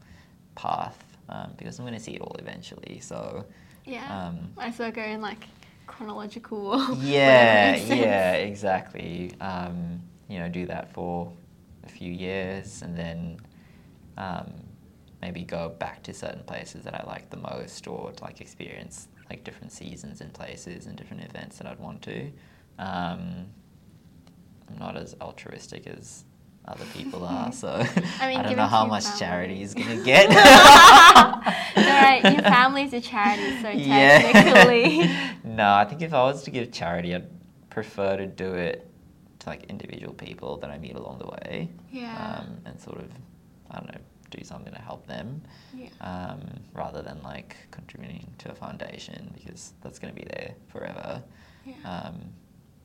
path 0.55 1.03
um, 1.29 1.53
because 1.57 1.77
I'm 1.77 1.83
going 1.85 1.97
to 1.97 2.03
see 2.03 2.13
it 2.15 2.21
all 2.21 2.35
eventually. 2.39 2.99
So 3.01 3.45
yeah. 3.85 4.27
Um, 4.27 4.51
Might 4.55 4.79
as 4.79 4.93
go 4.93 5.01
in 5.01 5.21
like 5.21 5.47
chronological. 5.85 6.71
order, 6.71 6.93
yeah, 7.01 7.25
whatever 7.25 7.71
makes 7.71 7.87
sense. 7.87 7.99
yeah, 7.99 8.31
exactly. 8.33 9.31
Um, 9.41 10.01
you 10.29 10.39
know, 10.39 10.49
do 10.49 10.65
that 10.67 10.91
for 10.93 11.31
a 11.85 11.89
few 11.89 12.11
years, 12.11 12.81
and 12.81 12.97
then 12.97 13.39
um, 14.17 14.51
maybe 15.21 15.43
go 15.43 15.69
back 15.69 16.03
to 16.03 16.13
certain 16.13 16.43
places 16.43 16.83
that 16.83 16.93
I 16.95 17.03
like 17.07 17.29
the 17.29 17.37
most, 17.37 17.87
or 17.87 18.11
to, 18.11 18.23
like 18.23 18.41
experience 18.41 19.07
like 19.29 19.43
different 19.43 19.71
seasons 19.71 20.21
and 20.21 20.33
places 20.33 20.85
and 20.87 20.95
different 20.95 21.23
events 21.23 21.57
that 21.57 21.67
I'd 21.67 21.79
want 21.79 22.01
to. 22.03 22.27
Um, 22.79 23.47
I'm 24.69 24.77
not 24.79 24.97
as 24.97 25.15
altruistic 25.21 25.87
as 25.87 26.23
other 26.65 26.85
people 26.93 27.25
are, 27.25 27.51
so 27.63 27.69
I, 27.69 28.27
mean, 28.27 28.39
I 28.39 28.43
don't 28.43 28.55
know 28.57 28.65
how 28.67 28.85
much 28.85 29.03
family. 29.05 29.19
charity 29.19 29.61
is 29.61 29.73
gonna 29.73 30.03
get. 30.03 30.29
Alright, 31.77 32.23
your 32.23 32.41
family's 32.43 32.93
a 32.93 33.01
charity, 33.01 33.61
so 33.61 33.69
Yeah. 33.69 34.19
technically. 34.31 35.09
no, 35.43 35.73
I 35.73 35.85
think 35.85 36.01
if 36.01 36.13
I 36.13 36.23
was 36.23 36.43
to 36.43 36.51
give 36.51 36.71
charity, 36.71 37.15
I'd 37.15 37.27
prefer 37.69 38.17
to 38.17 38.25
do 38.27 38.53
it 38.55 38.89
to 39.39 39.49
like 39.49 39.63
individual 39.65 40.13
people 40.13 40.57
that 40.57 40.69
I 40.69 40.77
meet 40.77 40.95
along 40.95 41.19
the 41.19 41.27
way. 41.27 41.69
Yeah. 41.91 42.39
Um, 42.41 42.57
and 42.65 42.79
sort 42.79 42.97
of, 42.99 43.09
I 43.71 43.79
don't 43.79 43.87
know, 43.93 44.01
do 44.29 44.43
something 44.43 44.73
to 44.73 44.79
help 44.79 45.07
them. 45.07 45.41
Yeah. 45.73 45.87
Um, 46.01 46.41
rather 46.73 47.01
than 47.01 47.21
like 47.23 47.55
contributing 47.71 48.27
to 48.39 48.51
a 48.51 48.55
foundation 48.55 49.31
because 49.35 49.73
that's 49.81 49.99
going 49.99 50.13
to 50.13 50.19
be 50.19 50.27
there 50.27 50.53
forever. 50.67 51.23
Yeah. 51.65 51.73
Um, 51.85 52.15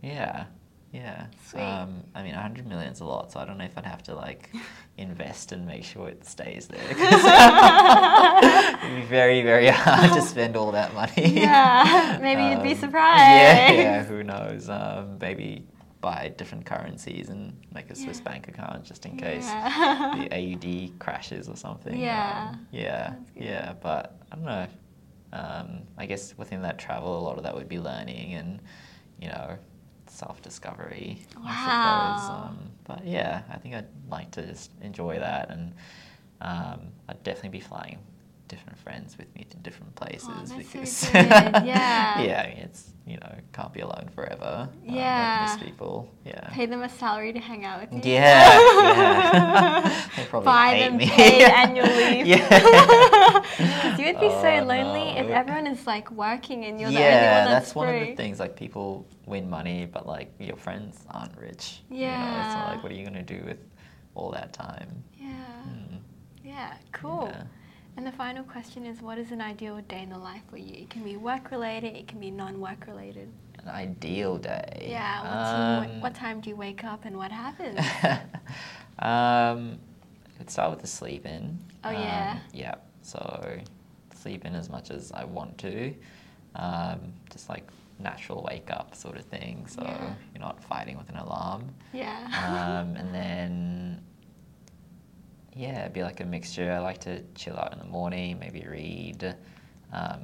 yeah. 0.02 0.44
Yeah. 0.92 1.26
Sweet. 1.48 1.62
Um, 1.62 2.04
I 2.14 2.22
mean, 2.22 2.34
100 2.34 2.66
million's 2.66 3.00
a 3.00 3.04
lot, 3.06 3.32
so 3.32 3.40
I 3.40 3.46
don't 3.46 3.56
know 3.56 3.64
if 3.64 3.78
I'd 3.78 3.86
have 3.86 4.02
to 4.04 4.14
like 4.14 4.50
invest 4.98 5.52
and 5.52 5.66
make 5.66 5.84
sure 5.84 6.08
it 6.08 6.24
stays 6.26 6.68
there. 6.68 6.82
It'd 6.90 6.98
be 8.96 9.02
very, 9.08 9.42
very 9.42 9.68
hard 9.68 10.12
to 10.12 10.20
spend 10.20 10.54
all 10.56 10.72
that 10.72 10.92
money. 10.94 11.30
Yeah, 11.40 12.18
maybe 12.20 12.42
you'd 12.44 12.62
be 12.62 12.72
Um, 12.74 12.78
surprised. 12.80 13.20
Yeah, 13.20 13.72
yeah, 13.72 14.04
who 14.04 14.22
knows? 14.22 14.68
Um, 14.68 15.16
maybe 15.20 15.66
buy 16.02 16.34
different 16.36 16.66
currencies 16.66 17.30
and 17.30 17.56
make 17.72 17.88
a 17.90 17.94
Swiss 17.94 18.18
Yeah. 18.18 18.24
bank 18.32 18.48
account 18.48 18.84
just 18.84 19.06
in 19.06 19.16
case 19.16 19.46
Yeah. 19.46 20.10
the 20.14 20.28
AUD 20.30 20.98
crashes 20.98 21.48
or 21.48 21.56
something. 21.56 21.98
Yeah. 21.98 22.48
Um, 22.50 22.66
yeah, 22.72 23.14
yeah, 23.34 23.72
but 23.80 24.20
I 24.30 24.36
don't 24.36 24.44
know. 24.44 24.66
Um, 25.32 25.82
I 25.96 26.04
guess 26.04 26.36
within 26.36 26.60
that 26.62 26.78
travel, 26.78 27.18
a 27.18 27.22
lot 27.22 27.38
of 27.38 27.44
that 27.44 27.54
would 27.54 27.68
be 27.68 27.78
learning 27.78 28.34
and, 28.34 28.60
you 29.18 29.28
know, 29.28 29.56
self 30.08 30.42
discovery, 30.42 31.24
I 31.36 31.40
Wow. 31.40 32.10
suppose. 32.10 32.28
Um, 32.30 32.58
but 32.84 33.06
yeah, 33.06 33.42
I 33.50 33.56
think 33.56 33.74
I'd 33.74 33.88
like 34.10 34.30
to 34.32 34.44
just 34.46 34.72
enjoy 34.82 35.18
that 35.20 35.48
and 35.50 35.72
um, 36.42 36.80
I'd 37.08 37.22
definitely 37.22 37.50
be 37.58 37.60
flying 37.60 37.98
different 38.52 38.78
friends 38.84 39.10
with 39.20 39.30
me 39.36 39.42
to 39.52 39.56
different 39.66 39.92
places 40.02 40.28
Oh, 40.30 40.44
so 40.46 40.56
because 40.58 40.94
good, 41.10 41.14
yeah. 41.72 42.20
yeah, 42.30 42.42
it's 42.64 42.80
you 43.10 43.16
know 43.22 43.32
can't 43.56 43.72
be 43.72 43.80
alone 43.80 44.08
forever. 44.14 44.68
Um, 44.70 44.94
Yeah. 44.94 45.42
miss 45.44 45.56
people. 45.68 45.94
Yeah. 46.24 46.48
Pay 46.58 46.66
them 46.72 46.82
a 46.82 46.88
salary 47.02 47.32
to 47.38 47.40
hang 47.50 47.64
out 47.64 47.78
with 47.82 47.90
you. 48.04 48.12
Yeah, 48.12 48.52
yeah. 48.92 50.06
They 50.16 50.24
probably 50.32 50.46
Buy 50.46 50.70
them 50.82 50.94
me. 50.98 51.06
paid 51.08 51.42
annual 51.62 51.90
leave. 52.00 52.26
Yeah. 52.26 53.98
you 53.98 54.04
would 54.08 54.20
be 54.20 54.30
so 54.44 54.50
Oh, 54.60 54.64
lonely 54.72 55.06
if 55.20 55.26
everyone 55.40 55.66
is 55.74 55.82
like 55.94 56.06
working 56.26 56.58
and 56.66 56.74
you're 56.80 56.90
yeah, 56.90 57.00
the 57.00 57.16
only 57.16 57.28
one 57.38 57.44
that's, 57.50 57.66
that's 57.66 57.74
one 57.74 57.88
of 57.88 57.98
the 58.08 58.14
things. 58.20 58.38
Like 58.44 58.54
people 58.64 59.06
win 59.26 59.48
money, 59.58 59.78
but 59.94 60.06
like 60.06 60.28
your 60.38 60.56
friends 60.66 60.94
aren't 61.10 61.36
rich. 61.38 61.82
You 61.90 62.06
know, 62.06 62.42
so 62.52 62.58
like, 62.70 62.82
what 62.82 62.92
are 62.92 62.98
you 63.00 63.04
gonna 63.08 63.30
do 63.36 63.40
with 63.50 63.58
all 64.14 64.30
that 64.38 64.52
time? 64.52 64.90
Yeah. 65.18 65.26
Hmm. 65.66 65.96
Yeah, 66.44 66.74
cool. 66.92 67.28
Yeah. 67.32 67.44
And 67.96 68.06
the 68.06 68.12
final 68.12 68.42
question 68.44 68.86
is 68.86 69.02
what 69.02 69.18
is 69.18 69.32
an 69.32 69.40
ideal 69.40 69.80
day 69.88 70.02
in 70.02 70.08
the 70.10 70.18
life 70.18 70.42
for 70.50 70.56
you? 70.56 70.74
It 70.82 70.90
can 70.90 71.04
be 71.04 71.16
work 71.16 71.50
related, 71.50 71.94
it 71.96 72.08
can 72.08 72.20
be 72.20 72.30
non 72.30 72.58
work 72.60 72.86
related. 72.86 73.30
An 73.62 73.68
ideal 73.68 74.38
day. 74.38 74.86
Yeah, 74.90 75.20
what, 75.20 75.28
time, 75.84 75.90
Um, 75.96 76.00
what 76.00 76.14
time 76.14 76.40
do 76.40 76.50
you 76.50 76.56
wake 76.56 76.84
up 76.84 77.04
and 77.04 77.16
what 77.16 77.30
happens? 77.30 77.78
um, 78.98 79.78
could 80.38 80.50
start 80.50 80.70
with 80.70 80.80
the 80.80 80.86
sleep 80.86 81.26
in. 81.26 81.58
Oh, 81.84 81.90
Um, 81.90 81.94
yeah. 81.94 82.38
Yeah. 82.52 82.74
So 83.02 83.60
sleep 84.14 84.44
in 84.44 84.54
as 84.54 84.68
much 84.70 84.90
as 84.90 85.12
I 85.12 85.24
want 85.24 85.58
to. 85.58 85.94
Um, 86.56 87.12
just 87.30 87.48
like 87.48 87.68
natural 87.98 88.42
wake 88.42 88.70
up 88.70 88.94
sort 88.96 89.16
of 89.16 89.24
thing. 89.26 89.66
So 89.68 89.82
Yeah. 89.82 90.14
you're 90.34 90.40
not 90.42 90.62
fighting 90.64 90.96
with 90.96 91.08
an 91.10 91.16
alarm. 91.18 91.68
yeah. 91.92 92.24
Um, 92.80 92.96
and 92.96 93.14
then 93.14 94.02
yeah, 95.54 95.80
it'd 95.82 95.92
be 95.92 96.02
like 96.02 96.20
a 96.20 96.24
mixture. 96.24 96.70
I 96.72 96.78
like 96.78 96.98
to 97.00 97.22
chill 97.34 97.56
out 97.58 97.72
in 97.72 97.78
the 97.78 97.84
morning, 97.84 98.38
maybe 98.38 98.64
read. 98.68 99.34
Um, 99.92 100.20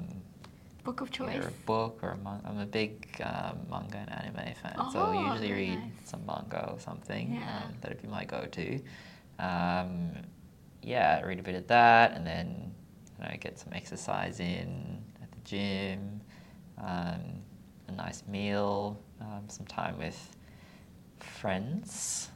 Book 0.85 1.01
of 1.03 1.11
choice. 1.11 1.37
either 1.37 1.49
a 1.49 1.67
book 1.67 1.99
or 2.03 2.11
a 2.13 2.17
manga. 2.17 2.49
I'm 2.49 2.59
a 2.61 2.65
big 2.67 3.21
um, 3.23 3.59
manga 3.71 3.99
and 3.99 4.11
anime 4.11 4.55
fan, 4.63 4.75
so 4.91 5.01
Oh, 5.01 5.13
I'll 5.13 5.31
usually 5.33 5.49
very 5.49 5.61
read 5.71 5.79
nice. 5.81 5.91
some 6.11 6.25
manga 6.25 6.71
or 6.73 6.79
something. 6.81 7.35
Yeah. 7.35 7.63
Um, 7.67 7.75
that'd 7.83 8.01
be 8.01 8.09
my 8.09 8.25
go-to. 8.25 8.81
Um, 9.39 10.13
yeah, 10.83 11.21
read 11.23 11.39
a 11.39 11.43
bit 11.43 11.57
of 11.57 11.67
that, 11.67 12.13
and 12.13 12.27
then 12.27 12.73
you 13.19 13.25
know 13.25 13.37
get 13.39 13.59
some 13.59 13.73
exercise 13.75 14.41
in 14.41 15.03
at 15.23 15.31
the 15.31 15.39
gym, 15.45 16.21
um, 16.79 17.21
a 17.89 17.93
nice 17.95 18.23
meal, 18.27 18.99
um, 19.21 19.43
some 19.49 19.67
time 19.67 19.99
with 19.99 20.37
friends 21.21 22.31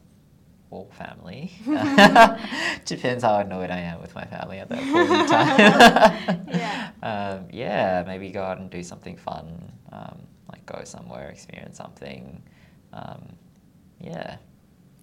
or 0.72 0.86
family. 0.92 1.52
Depends 2.86 3.22
how 3.22 3.36
annoyed 3.38 3.70
I 3.70 3.80
am 3.80 4.00
with 4.00 4.14
my 4.14 4.24
family 4.24 4.58
at 4.58 4.68
that 4.70 4.82
point 4.92 5.10
in 5.10 5.26
time. 5.28 6.46
Yeah. 6.52 6.90
Um, 7.02 7.46
yeah, 7.52 8.04
maybe 8.06 8.30
go 8.30 8.42
out 8.42 8.58
and 8.58 8.70
do 8.70 8.82
something 8.82 9.16
fun, 9.16 9.72
um, 9.92 10.18
like 10.50 10.64
go 10.66 10.82
somewhere, 10.84 11.28
experience 11.28 11.76
something. 11.76 12.42
Um, 12.92 13.22
yeah, 14.00 14.36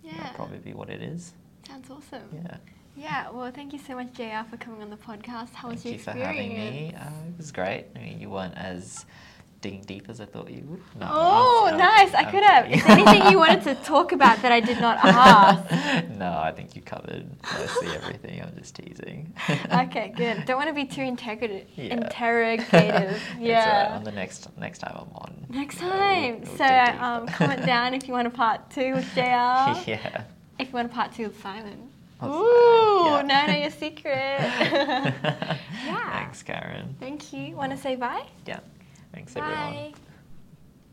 Yeah. 0.03 0.17
that'd 0.17 0.36
probably 0.36 0.58
be 0.60 0.73
what 0.73 0.89
it 0.89 1.01
is. 1.01 1.34
Sounds 1.67 1.89
awesome. 1.89 2.23
Yeah. 2.34 2.58
Yeah, 2.95 3.29
well, 3.29 3.51
thank 3.51 3.71
you 3.71 3.79
so 3.79 3.95
much, 3.95 4.12
JR, 4.13 4.43
for 4.49 4.58
coming 4.58 4.82
on 4.82 4.89
the 4.89 4.97
podcast. 4.97 5.53
How 5.53 5.69
was 5.69 5.84
Thank 5.84 5.86
your 5.86 5.93
you 5.93 5.99
for 5.99 6.12
having 6.12 6.49
me. 6.49 6.93
Uh, 6.99 7.10
it 7.29 7.38
was 7.38 7.51
great. 7.51 7.86
I 7.95 7.99
mean, 7.99 8.19
you 8.19 8.29
weren't 8.29 8.58
as 8.58 9.05
digging 9.62 9.82
deep 9.82 10.10
as 10.10 10.22
I 10.22 10.26
thought 10.26 10.50
you 10.50 10.63
would. 10.67 10.82
No, 11.00 11.08
Oh, 11.12 11.65
I'm- 11.65 11.74
I'm 11.74 11.80
nice. 11.80 12.13
I 12.13 12.24
could 12.32 12.43
have. 12.43 12.72
Is 12.72 12.82
there 12.84 12.98
anything 12.98 13.32
you 13.32 13.38
wanted 13.38 13.62
to 13.63 13.76
talk 13.76 14.12
about 14.13 14.41
that 14.41 14.52
I 14.52 14.60
did 14.62 14.80
not 14.80 14.98
ask? 15.04 16.10
no, 16.17 16.32
I 16.38 16.52
think 16.52 16.76
you 16.76 16.82
covered 16.82 17.26
mostly 17.58 17.89
everything. 17.89 18.41
I'm 18.41 18.56
just 18.58 18.76
teasing. 18.76 19.34
okay, 19.72 20.13
good. 20.15 20.45
Don't 20.45 20.58
want 20.58 20.69
to 20.69 20.74
be 20.74 20.86
too 20.86 21.02
interrogative. 21.02 21.67
Yeah. 21.76 21.93
interrogative. 21.95 22.72
All 22.74 22.80
right. 22.80 23.19
Yeah. 23.41 23.93
On 23.98 24.04
the 24.04 24.12
next 24.12 24.48
next 24.58 24.80
time 24.80 24.95
I'm 24.95 25.13
on. 25.15 25.45
Next 25.50 25.82
uh, 25.82 25.86
we'll- 25.86 25.93
time. 26.00 26.41
we'll 26.41 26.58
so 26.58 26.65
um, 27.04 27.28
comment 27.28 27.65
down 27.65 27.93
if 27.93 28.08
you 28.08 28.13
want 28.13 28.28
a 28.28 28.32
part 28.32 28.69
two 28.69 28.93
with 28.95 29.06
JR. 29.13 29.19
yeah. 29.89 30.24
If 30.58 30.67
you 30.69 30.74
want 30.74 30.91
a 30.91 30.93
part 30.93 31.12
two 31.13 31.24
with 31.24 31.41
Simon. 31.41 31.89
With 32.22 32.32
Ooh, 32.32 33.06
Simon, 33.06 33.28
now 33.28 33.43
I 33.43 33.48
yeah. 33.48 33.54
know 33.54 33.60
your 33.62 33.72
secret. 33.72 34.39
yeah. 35.86 36.12
Thanks, 36.12 36.43
Karen. 36.43 36.95
Thank 37.00 37.32
you. 37.34 37.56
Want 37.56 37.72
to 37.72 37.78
say 37.78 37.95
bye? 37.95 38.26
Yeah. 38.45 38.60
Thanks, 39.13 39.36
everyone. 39.36 39.74
Bye. 39.74 39.93